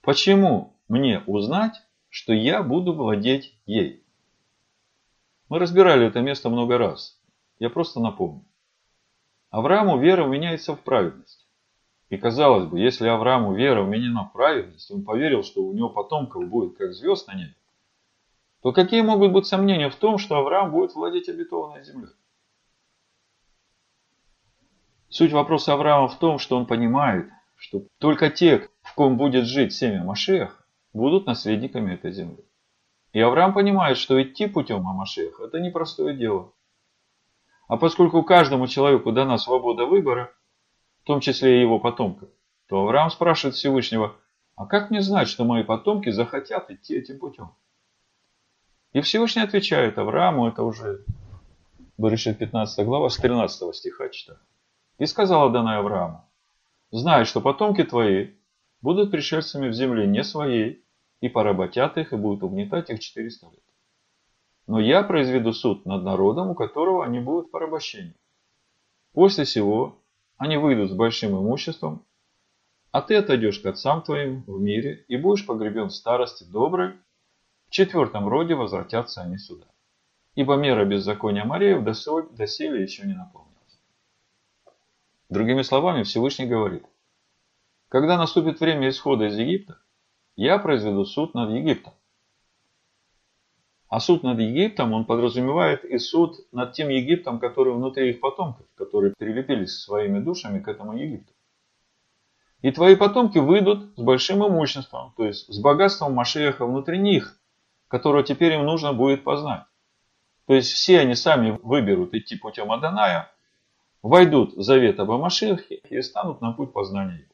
почему 0.00 0.74
мне 0.88 1.22
узнать, 1.28 1.80
что 2.08 2.32
я 2.32 2.64
буду 2.64 2.92
владеть 2.92 3.56
ей? 3.66 4.01
Мы 5.52 5.58
разбирали 5.58 6.06
это 6.06 6.22
место 6.22 6.48
много 6.48 6.78
раз. 6.78 7.20
Я 7.58 7.68
просто 7.68 8.00
напомню. 8.00 8.42
Аврааму 9.50 9.98
вера 9.98 10.24
меняется 10.24 10.74
в 10.74 10.80
праведность. 10.80 11.46
И 12.08 12.16
казалось 12.16 12.64
бы, 12.64 12.80
если 12.80 13.06
Аврааму 13.06 13.54
вера 13.54 13.82
вменена 13.82 14.24
в 14.24 14.32
праведность, 14.32 14.90
он 14.90 15.04
поверил, 15.04 15.42
что 15.42 15.62
у 15.62 15.74
него 15.74 15.90
потомков 15.90 16.48
будет 16.48 16.78
как 16.78 16.94
звезд 16.94 17.28
на 17.28 17.34
небе, 17.34 17.54
то 18.62 18.72
какие 18.72 19.02
могут 19.02 19.32
быть 19.32 19.44
сомнения 19.44 19.90
в 19.90 19.96
том, 19.96 20.16
что 20.16 20.36
Авраам 20.36 20.72
будет 20.72 20.94
владеть 20.94 21.28
обетованной 21.28 21.84
землей? 21.84 22.14
Суть 25.10 25.32
вопроса 25.32 25.74
Авраама 25.74 26.08
в 26.08 26.18
том, 26.18 26.38
что 26.38 26.56
он 26.56 26.64
понимает, 26.64 27.28
что 27.56 27.82
только 27.98 28.30
те, 28.30 28.70
в 28.80 28.94
ком 28.94 29.18
будет 29.18 29.44
жить 29.44 29.74
семя 29.74 30.02
Машех, 30.02 30.66
будут 30.94 31.26
наследниками 31.26 31.92
этой 31.92 32.10
земли. 32.10 32.42
И 33.12 33.20
Авраам 33.20 33.52
понимает, 33.52 33.98
что 33.98 34.20
идти 34.22 34.46
путем 34.46 34.86
Амашех– 34.88 35.40
это 35.44 35.60
непростое 35.60 36.16
дело. 36.16 36.52
А 37.68 37.76
поскольку 37.76 38.22
каждому 38.22 38.66
человеку 38.66 39.12
дана 39.12 39.38
свобода 39.38 39.84
выбора, 39.86 40.32
в 41.02 41.06
том 41.06 41.20
числе 41.20 41.58
и 41.58 41.60
его 41.60 41.78
потомков, 41.78 42.28
то 42.68 42.82
Авраам 42.82 43.10
спрашивает 43.10 43.54
Всевышнего, 43.54 44.16
а 44.56 44.66
как 44.66 44.90
мне 44.90 45.02
знать, 45.02 45.28
что 45.28 45.44
мои 45.44 45.62
потомки 45.62 46.10
захотят 46.10 46.70
идти 46.70 46.96
этим 46.96 47.18
путем? 47.18 47.52
И 48.92 49.00
Всевышний 49.00 49.42
отвечает 49.42 49.98
Аврааму, 49.98 50.48
это 50.48 50.62
уже 50.62 51.04
Берешит 51.98 52.38
15 52.38 52.84
глава, 52.86 53.10
с 53.10 53.16
13 53.16 53.74
стиха 53.74 54.08
читаю. 54.08 54.38
И 54.98 55.06
сказала 55.06 55.50
Данай 55.50 55.78
Аврааму, 55.78 56.28
знай, 56.90 57.24
что 57.24 57.40
потомки 57.40 57.84
твои 57.84 58.30
будут 58.80 59.10
пришельцами 59.10 59.68
в 59.68 59.72
земле 59.72 60.06
не 60.06 60.24
своей, 60.24 60.81
и 61.22 61.28
поработят 61.28 61.96
их, 61.98 62.12
и 62.12 62.16
будут 62.16 62.42
угнетать 62.42 62.90
их 62.90 62.98
400 62.98 63.46
лет. 63.46 63.62
Но 64.66 64.80
я 64.80 65.04
произведу 65.04 65.52
суд 65.52 65.86
над 65.86 66.02
народом, 66.02 66.50
у 66.50 66.54
которого 66.54 67.04
они 67.04 67.20
будут 67.20 67.46
в 67.46 67.50
порабощении. 67.52 68.16
После 69.12 69.46
сего 69.46 69.96
они 70.36 70.56
выйдут 70.56 70.90
с 70.90 70.94
большим 70.94 71.38
имуществом, 71.38 72.04
а 72.90 73.00
ты 73.02 73.14
отойдешь 73.14 73.60
к 73.60 73.66
отцам 73.66 74.02
твоим 74.02 74.42
в 74.48 74.60
мире 74.60 75.04
и 75.06 75.16
будешь 75.16 75.46
погребен 75.46 75.88
в 75.88 75.94
старости 75.94 76.42
доброй, 76.42 76.94
в 77.68 77.70
четвертом 77.70 78.28
роде 78.28 78.54
возвратятся 78.54 79.22
они 79.22 79.38
сюда. 79.38 79.66
Ибо 80.34 80.56
мера 80.56 80.84
беззакония 80.84 81.44
Мареев 81.44 81.84
доселе 81.84 82.82
еще 82.82 83.06
не 83.06 83.14
наполнилась. 83.14 83.80
Другими 85.28 85.62
словами, 85.62 86.02
Всевышний 86.02 86.46
говорит, 86.46 86.84
когда 87.88 88.16
наступит 88.16 88.58
время 88.58 88.88
исхода 88.88 89.26
из 89.26 89.38
Египта, 89.38 89.81
я 90.36 90.58
произведу 90.58 91.04
суд 91.04 91.34
над 91.34 91.50
Египтом. 91.50 91.92
А 93.88 94.00
суд 94.00 94.22
над 94.22 94.38
Египтом, 94.38 94.94
он 94.94 95.04
подразумевает 95.04 95.84
и 95.84 95.98
суд 95.98 96.36
над 96.50 96.72
тем 96.72 96.88
Египтом, 96.88 97.38
который 97.38 97.74
внутри 97.74 98.10
их 98.10 98.20
потомков, 98.20 98.66
которые 98.74 99.12
прилепились 99.18 99.82
своими 99.82 100.18
душами 100.18 100.60
к 100.60 100.68
этому 100.68 100.96
Египту. 100.96 101.32
И 102.62 102.70
твои 102.70 102.96
потомки 102.96 103.38
выйдут 103.38 103.92
с 103.96 104.00
большим 104.00 104.46
имуществом, 104.46 105.12
то 105.16 105.26
есть 105.26 105.52
с 105.52 105.58
богатством 105.60 106.14
Машеха 106.14 106.64
внутри 106.64 106.98
них, 106.98 107.38
которого 107.88 108.22
теперь 108.22 108.52
им 108.52 108.64
нужно 108.64 108.94
будет 108.94 109.24
познать. 109.24 109.64
То 110.46 110.54
есть 110.54 110.72
все 110.72 111.00
они 111.00 111.14
сами 111.14 111.58
выберут 111.62 112.14
идти 112.14 112.36
путем 112.36 112.72
Аданая, 112.72 113.30
войдут 114.00 114.54
в 114.54 114.62
завет 114.62 115.00
об 115.00 115.10
Амашехе 115.10 115.74
и 115.90 116.00
станут 116.02 116.40
на 116.40 116.52
путь 116.52 116.72
познания 116.72 117.18
его. 117.18 117.31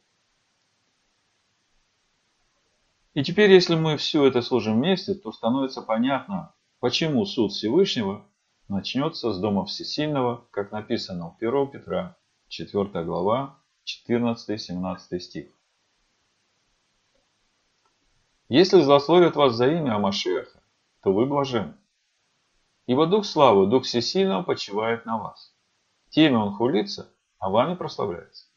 И 3.19 3.25
теперь, 3.25 3.51
если 3.51 3.75
мы 3.75 3.97
все 3.97 4.27
это 4.27 4.43
сложим 4.43 4.77
вместе, 4.77 5.13
то 5.13 5.33
становится 5.33 5.83
понятно, 5.83 6.55
почему 6.79 7.27
суд 7.27 7.51
Всевышнего 7.51 8.25
начнется 8.69 9.33
с 9.33 9.41
Дома 9.41 9.65
Всесильного, 9.65 10.47
как 10.53 10.71
написано 10.71 11.31
в 11.31 11.37
1 11.45 11.73
Петра, 11.73 12.17
4 12.47 13.05
глава, 13.05 13.59
14-17 13.85 15.19
стих. 15.19 15.49
Если 18.49 18.83
злословят 18.83 19.35
вас 19.35 19.55
за 19.55 19.67
имя 19.67 19.97
Амашеха, 19.97 20.63
то 21.03 21.13
вы 21.13 21.27
блаженны. 21.27 21.75
Ибо 22.87 23.09
Дух 23.09 23.25
Славы, 23.25 23.67
Дух 23.67 23.83
Всесильного 23.83 24.45
почивает 24.45 25.07
на 25.07 25.19
вас. 25.19 25.53
Теми 26.11 26.37
он 26.37 26.55
хулится, 26.55 27.13
а 27.41 27.51
вами 27.51 27.75
прославляется. 27.75 28.48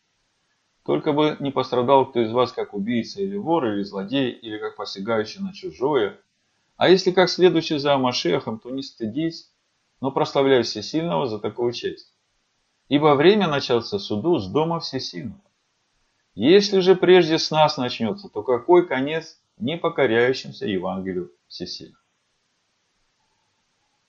Только 0.83 1.13
бы 1.13 1.37
не 1.39 1.51
пострадал 1.51 2.09
кто 2.09 2.21
из 2.21 2.31
вас 2.31 2.51
как 2.51 2.73
убийца 2.73 3.21
или 3.21 3.37
вор, 3.37 3.65
или 3.67 3.83
злодей, 3.83 4.31
или 4.31 4.57
как 4.57 4.75
посягающий 4.75 5.41
на 5.41 5.53
чужое. 5.53 6.19
А 6.77 6.89
если 6.89 7.11
как 7.11 7.29
следующий 7.29 7.77
за 7.77 7.93
Амашехом, 7.93 8.59
то 8.59 8.71
не 8.71 8.81
стыдись, 8.81 9.51
но 9.99 10.11
прославляй 10.11 10.63
Всесильного 10.63 11.27
за 11.27 11.39
такую 11.39 11.73
честь. 11.73 12.13
Ибо 12.89 13.15
время 13.15 13.47
начаться 13.47 13.99
суду 13.99 14.39
с 14.39 14.47
дома 14.47 14.79
Всесильного. 14.79 15.41
Если 16.33 16.79
же 16.79 16.95
прежде 16.95 17.37
с 17.37 17.51
нас 17.51 17.77
начнется, 17.77 18.29
то 18.29 18.41
какой 18.41 18.87
конец 18.87 19.39
непокоряющимся 19.57 20.65
Евангелию 20.65 21.31
Всесильного? 21.47 22.01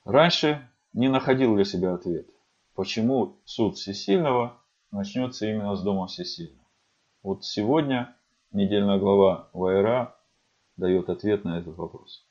Раньше 0.05 0.67
не 0.93 1.09
находил 1.09 1.55
для 1.55 1.65
себя 1.65 1.93
ответ 1.93 2.27
почему 2.75 3.37
суд 3.45 3.77
Всесильного 3.77 4.57
начнется 4.91 5.45
именно 5.45 5.75
с 5.75 5.81
Дома 5.81 6.07
Всесильного. 6.07 6.62
Вот 7.23 7.45
сегодня 7.45 8.13
недельная 8.51 8.99
глава 8.99 9.47
Вайра 9.53 10.13
дает 10.75 11.09
ответ 11.09 11.45
на 11.45 11.57
этот 11.57 11.77
вопрос. 11.77 12.27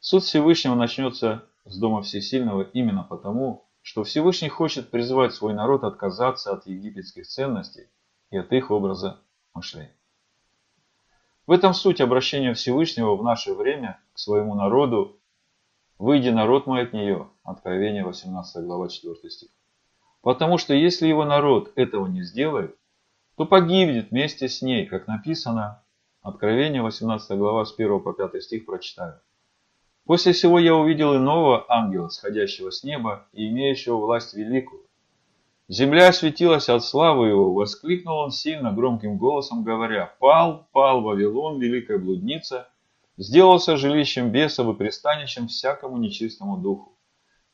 Суд 0.00 0.24
Всевышнего 0.24 0.74
начнется 0.74 1.48
с 1.64 1.78
Дома 1.78 2.02
Всесильного 2.02 2.62
именно 2.62 3.04
потому, 3.04 3.68
что 3.80 4.02
Всевышний 4.02 4.48
хочет 4.48 4.90
призвать 4.90 5.34
свой 5.34 5.54
народ 5.54 5.84
отказаться 5.84 6.52
от 6.52 6.66
египетских 6.66 7.28
ценностей 7.28 7.86
и 8.30 8.38
от 8.38 8.52
их 8.52 8.72
образа 8.72 9.20
мышления. 9.54 9.94
В 11.46 11.52
этом 11.52 11.74
суть 11.74 12.00
обращения 12.00 12.54
Всевышнего 12.54 13.14
в 13.14 13.22
наше 13.22 13.54
время 13.54 14.00
к 14.14 14.18
своему 14.18 14.56
народу 14.56 15.20
«Выйди, 15.96 16.30
народ 16.30 16.66
мой, 16.66 16.82
от 16.82 16.92
нее». 16.92 17.28
Откровение 17.44 18.04
18 18.04 18.64
глава 18.64 18.88
4 18.88 19.30
стих. 19.30 19.50
Потому 20.22 20.58
что 20.58 20.74
если 20.74 21.06
его 21.06 21.24
народ 21.24 21.72
этого 21.76 22.08
не 22.08 22.22
сделает, 22.22 22.76
то 23.36 23.46
погибнет 23.46 24.10
вместе 24.10 24.48
с 24.48 24.62
ней, 24.62 24.86
как 24.86 25.06
написано, 25.06 25.82
Откровение 26.22 26.82
18 26.82 27.36
глава 27.36 27.64
с 27.64 27.74
1 27.76 28.00
по 28.00 28.12
5 28.12 28.40
стих 28.40 28.64
прочитаю. 28.64 29.20
После 30.04 30.32
всего 30.32 30.60
я 30.60 30.76
увидел 30.76 31.16
иного 31.16 31.66
ангела, 31.68 32.10
сходящего 32.10 32.70
с 32.70 32.84
неба 32.84 33.26
и 33.32 33.48
имеющего 33.48 33.96
власть 33.96 34.32
великую. 34.32 34.82
Земля 35.66 36.08
осветилась 36.08 36.68
от 36.68 36.84
славы 36.84 37.26
его, 37.26 37.52
воскликнул 37.52 38.18
он 38.18 38.30
сильно 38.30 38.72
громким 38.72 39.18
голосом, 39.18 39.64
говоря, 39.64 40.14
«Пал, 40.20 40.68
пал 40.70 41.00
Вавилон, 41.02 41.58
великая 41.58 41.98
блудница, 41.98 42.68
сделался 43.16 43.76
жилищем 43.76 44.30
бесов 44.30 44.72
и 44.72 44.78
пристанищем 44.78 45.48
всякому 45.48 45.96
нечистому 45.96 46.56
духу, 46.56 46.96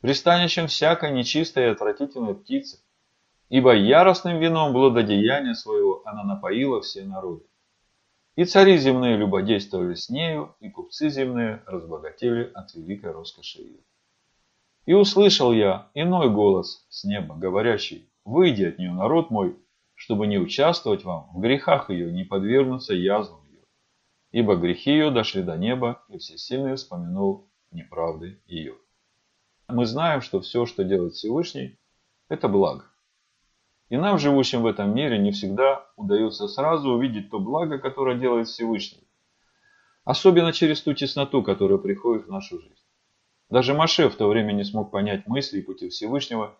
пристанищем 0.03 0.67
всякой 0.67 1.13
нечистой 1.13 1.65
и 1.65 1.71
отвратительной 1.71 2.35
птицы, 2.35 2.81
ибо 3.49 3.75
яростным 3.75 4.39
вином 4.39 4.73
блудодеяния 4.73 5.55
своего 5.55 6.03
она 6.05 6.25
напоила 6.25 6.81
все 6.81 7.05
народы. 7.05 7.45
И 8.37 8.45
цари 8.45 8.79
земные 8.79 9.17
любодействовали 9.17 9.95
с 9.95 10.11
нею, 10.11 10.55
и 10.61 10.71
купцы 10.71 11.09
земные 11.09 11.63
разбогатели 11.67 12.51
от 12.55 12.75
великой 12.75 13.13
роскоши 13.13 13.63
ее. 13.63 13.81
И 14.87 14.95
услышал 14.95 15.53
я 15.53 15.89
иной 15.95 16.31
голос 16.31 16.87
с 16.89 17.05
неба, 17.05 17.35
говорящий, 17.35 18.09
«Выйди 18.25 18.65
от 18.65 18.79
нее, 18.79 18.93
народ 18.93 19.31
мой, 19.31 19.57
чтобы 19.95 20.27
не 20.27 20.39
участвовать 20.39 21.05
вам 21.05 21.29
в 21.33 21.41
грехах 21.41 21.91
ее, 21.91 22.13
не 22.13 22.25
подвергнуться 22.25 22.95
язвам 22.95 23.41
ибо 24.33 24.57
грехи 24.57 24.91
ее 24.91 25.11
дошли 25.11 25.43
до 25.43 25.57
неба, 25.57 26.03
и 26.09 26.19
Всесильный 26.19 26.77
вспомянул 26.77 27.49
неправды 27.71 28.41
ее. 28.47 28.75
Мы 29.69 29.87
знаем, 29.87 30.21
что 30.21 30.41
все, 30.41 30.67
что 30.67 30.85
делает 30.85 31.15
Всевышний, 31.15 31.79
это 32.29 32.49
благо. 32.49 32.85
И 33.89 33.97
нам, 33.97 34.19
живущим 34.19 34.63
в 34.63 34.67
этом 34.67 34.95
мире, 34.95 35.19
не 35.19 35.33
всегда 35.33 35.87
удается 35.97 36.47
сразу 36.47 36.91
увидеть 36.91 37.31
то 37.31 37.39
благо, 37.39 37.79
которое 37.79 38.19
делает 38.19 38.49
Всевышний. 38.49 39.09
Особенно 40.05 40.53
через 40.53 40.83
ту 40.83 40.95
тесноту, 40.95 41.43
которая 41.43 41.79
приходит 41.79 42.27
в 42.27 42.31
нашу 42.31 42.61
жизнь. 42.61 42.85
Даже 43.51 43.73
Маше 43.73 44.11
в 44.11 44.17
то 44.17 44.29
время 44.29 44.53
не 44.53 44.65
смог 44.65 44.91
понять 44.91 45.27
мысли 45.27 45.59
и 45.59 45.63
пути 45.63 45.89
Всевышнего, 45.89 46.55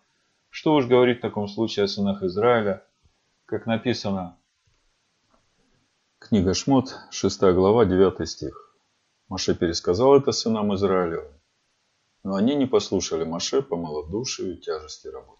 Что 0.51 0.73
уж 0.73 0.87
говорить 0.87 1.19
в 1.19 1.21
таком 1.21 1.47
случае 1.47 1.83
о 1.83 1.87
сынах 1.87 2.23
Израиля, 2.23 2.83
как 3.45 3.67
написано 3.67 4.35
Книга 6.17 6.55
Шмот, 6.55 6.97
6 7.11 7.41
глава, 7.53 7.85
9 7.85 8.27
стих. 8.27 8.75
Маше 9.27 9.53
пересказал 9.53 10.15
это 10.15 10.31
сынам 10.31 10.73
Израилевым, 10.73 11.31
но 12.23 12.33
они 12.33 12.55
не 12.55 12.65
послушали 12.65 13.23
Маше 13.23 13.61
по 13.61 13.75
малодушию 13.75 14.55
и 14.55 14.57
тяжести 14.57 15.07
работы. 15.07 15.38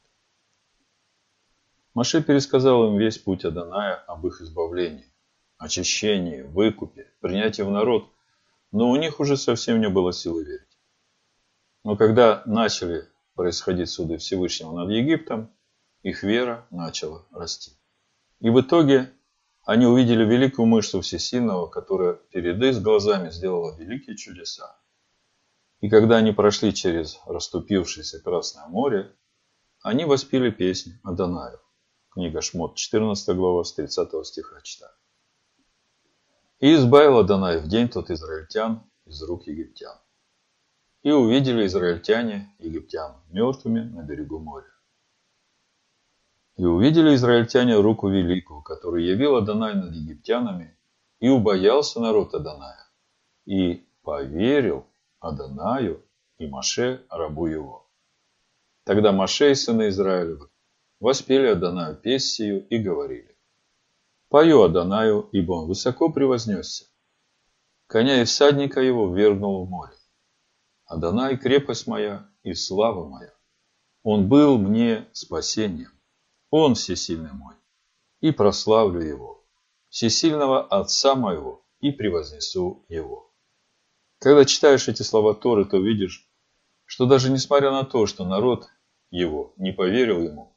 Маше 1.94 2.22
пересказал 2.22 2.88
им 2.88 2.98
весь 2.98 3.18
путь 3.18 3.46
Аданая 3.46 3.96
об 4.08 4.26
их 4.28 4.42
избавлении, 4.42 5.12
очищении, 5.58 6.42
выкупе, 6.42 7.12
принятии 7.20 7.64
в 7.64 7.72
народ, 7.72 8.10
но 8.72 8.90
у 8.90 8.96
них 8.96 9.20
уже 9.20 9.38
совсем 9.38 9.82
не 9.82 9.90
было 9.90 10.14
силы 10.14 10.44
верить. 10.44 10.78
Но 11.84 11.98
когда 11.98 12.44
начали 12.46 13.08
происходить 13.34 13.90
суды 13.90 14.18
Всевышнего 14.18 14.74
над 14.74 14.92
Египтом, 14.92 15.52
их 16.04 16.24
вера 16.24 16.68
начала 16.70 17.26
расти. 17.32 17.72
И 18.40 18.50
в 18.50 18.62
итоге 18.62 19.12
они 19.66 19.86
увидели 19.86 20.24
великую 20.24 20.68
мышцу 20.68 21.02
Всесильного, 21.02 21.68
которая 21.68 22.14
перед 22.14 22.62
их 22.62 22.82
глазами 22.82 23.30
сделала 23.30 23.78
великие 23.78 24.16
чудеса. 24.16 24.80
И 25.82 25.90
когда 25.90 26.18
они 26.18 26.32
прошли 26.32 26.74
через 26.74 27.20
расступившееся 27.26 28.22
Красное 28.22 28.68
море, 28.68 29.16
они 29.82 30.06
воспели 30.06 30.52
песнь 30.52 31.00
Адонаю. 31.04 31.60
Книга 32.12 32.42
Шмот, 32.42 32.76
14 32.76 33.36
глава, 33.36 33.64
с 33.64 33.74
30 33.74 34.26
стиха 34.26 34.62
читаю. 34.64 34.92
И 36.60 36.74
избавил 36.74 37.20
Адонай 37.20 37.60
в 37.60 37.68
день 37.68 37.88
тот 37.88 38.10
израильтян 38.10 38.82
из 39.06 39.22
рук 39.22 39.46
египтян. 39.46 39.96
И 41.04 41.12
увидели 41.12 41.68
израильтяне 41.68 42.52
египтян 42.58 43.16
мертвыми 43.30 43.82
на 43.82 44.02
берегу 44.02 44.40
моря. 44.40 44.74
И 46.58 46.66
увидели 46.66 47.14
израильтяне 47.14 47.76
руку 47.76 48.10
великую, 48.10 48.64
которую 48.64 49.06
явил 49.06 49.36
Адонай 49.36 49.76
над 49.76 49.94
египтянами, 49.94 50.76
и 51.20 51.30
убоялся 51.30 52.00
народ 52.00 52.34
Адоная, 52.34 52.90
и 53.46 53.88
поверил 54.02 54.88
Адонаю 55.20 56.04
и 56.40 56.48
Маше, 56.48 57.06
рабу 57.10 57.46
его. 57.46 57.88
Тогда 58.84 59.12
Маше 59.12 59.52
и 59.52 59.56
сыны 59.56 59.90
Израилевы 59.90 60.50
воспели 61.00 61.48
Адонаю 61.48 61.96
песню 61.96 62.68
и 62.68 62.78
говорили, 62.78 63.36
«Пою 64.30 64.64
Адонаю, 64.64 65.30
ибо 65.32 65.54
он 65.54 65.68
высоко 65.68 66.10
превознесся. 66.10 66.86
Коня 67.88 68.22
и 68.22 68.26
всадника 68.26 68.82
его 68.82 69.14
ввергнул 69.14 69.66
в 69.66 69.70
море. 69.70 69.96
Адонай– 70.86 71.38
крепость 71.40 71.88
моя 71.88 72.30
и 72.44 72.54
слава 72.54 73.08
моя. 73.08 73.34
Он 74.04 74.30
был 74.30 74.58
мне 74.58 75.08
спасением. 75.12 75.92
Он 76.52 76.76
всесильный 76.76 77.32
мой, 77.32 77.56
и 78.22 78.32
прославлю 78.32 79.02
Его, 79.02 79.46
всесильного 79.90 80.64
Отца 80.66 81.16
моего, 81.16 81.64
и 81.80 81.92
превознесу 81.92 82.86
Его. 82.90 83.32
Когда 84.20 84.46
читаешь 84.46 84.88
эти 84.88 85.04
слова 85.04 85.34
Торы, 85.34 85.66
то 85.66 85.78
видишь, 85.78 86.28
что 86.86 87.06
даже 87.06 87.32
несмотря 87.32 87.72
на 87.72 87.84
то, 87.84 88.06
что 88.08 88.26
народ 88.26 88.68
его 89.12 89.54
не 89.58 89.72
поверил 89.72 90.22
ему, 90.22 90.49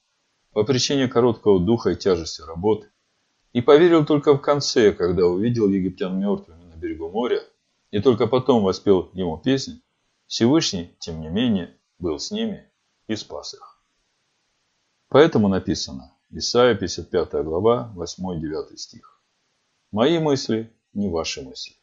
по 0.52 0.64
причине 0.64 1.08
короткого 1.08 1.60
духа 1.60 1.90
и 1.90 1.96
тяжести 1.96 2.42
работы, 2.42 2.90
и 3.52 3.60
поверил 3.60 4.04
только 4.04 4.34
в 4.34 4.40
конце, 4.40 4.92
когда 4.92 5.26
увидел 5.26 5.68
египтян 5.68 6.18
мертвыми 6.18 6.64
на 6.64 6.76
берегу 6.76 7.10
моря, 7.10 7.42
и 7.90 8.00
только 8.00 8.26
потом 8.26 8.62
воспел 8.62 9.10
ему 9.12 9.38
песнь, 9.38 9.82
Всевышний, 10.26 10.96
тем 10.98 11.20
не 11.20 11.28
менее, 11.28 11.76
был 11.98 12.18
с 12.18 12.30
ними 12.30 12.70
и 13.06 13.16
спас 13.16 13.54
их. 13.54 13.82
Поэтому 15.08 15.48
написано, 15.48 16.14
Исайя 16.30 16.74
55 16.74 17.44
глава, 17.44 17.92
8-9 17.94 18.76
стих. 18.76 19.20
«Мои 19.90 20.18
мысли 20.18 20.72
не 20.94 21.08
ваши 21.08 21.42
мысли, 21.42 21.76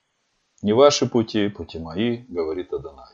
не 0.64 0.74
ваши 0.74 1.08
пути, 1.08 1.50
пути 1.50 1.78
мои, 1.78 2.26
говорит 2.28 2.74
Адонай. 2.74 3.14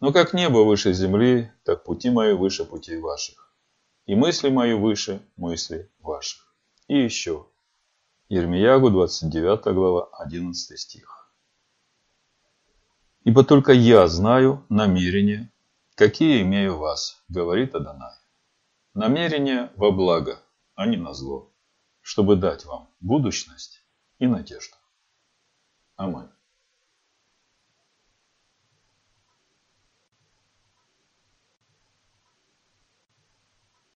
Но 0.00 0.12
как 0.12 0.32
небо 0.32 0.64
выше 0.64 0.94
земли, 0.94 1.52
так 1.64 1.84
пути 1.84 2.08
мои 2.08 2.32
выше 2.32 2.64
путей 2.64 2.98
ваших, 2.98 3.49
и 4.10 4.16
мысли 4.16 4.48
мои 4.48 4.74
выше 4.74 5.22
мысли 5.36 5.88
ваших». 6.00 6.52
И 6.88 6.98
еще, 6.98 7.46
Ермиягу 8.28 8.90
29 8.90 9.72
глава, 9.72 10.08
11 10.18 10.76
стих. 10.76 11.32
«Ибо 13.22 13.44
только 13.44 13.72
я 13.72 14.08
знаю 14.08 14.66
намерения, 14.68 15.52
какие 15.94 16.42
имею 16.42 16.76
вас, 16.76 17.22
говорит 17.28 17.76
Адонай 17.76 18.16
Намерение 18.94 19.70
во 19.76 19.92
благо, 19.92 20.42
а 20.74 20.86
не 20.86 20.96
на 20.96 21.14
зло, 21.14 21.52
чтобы 22.00 22.34
дать 22.34 22.64
вам 22.64 22.88
будущность 22.98 23.80
и 24.18 24.26
надежду. 24.26 24.74
Аминь. 25.94 26.30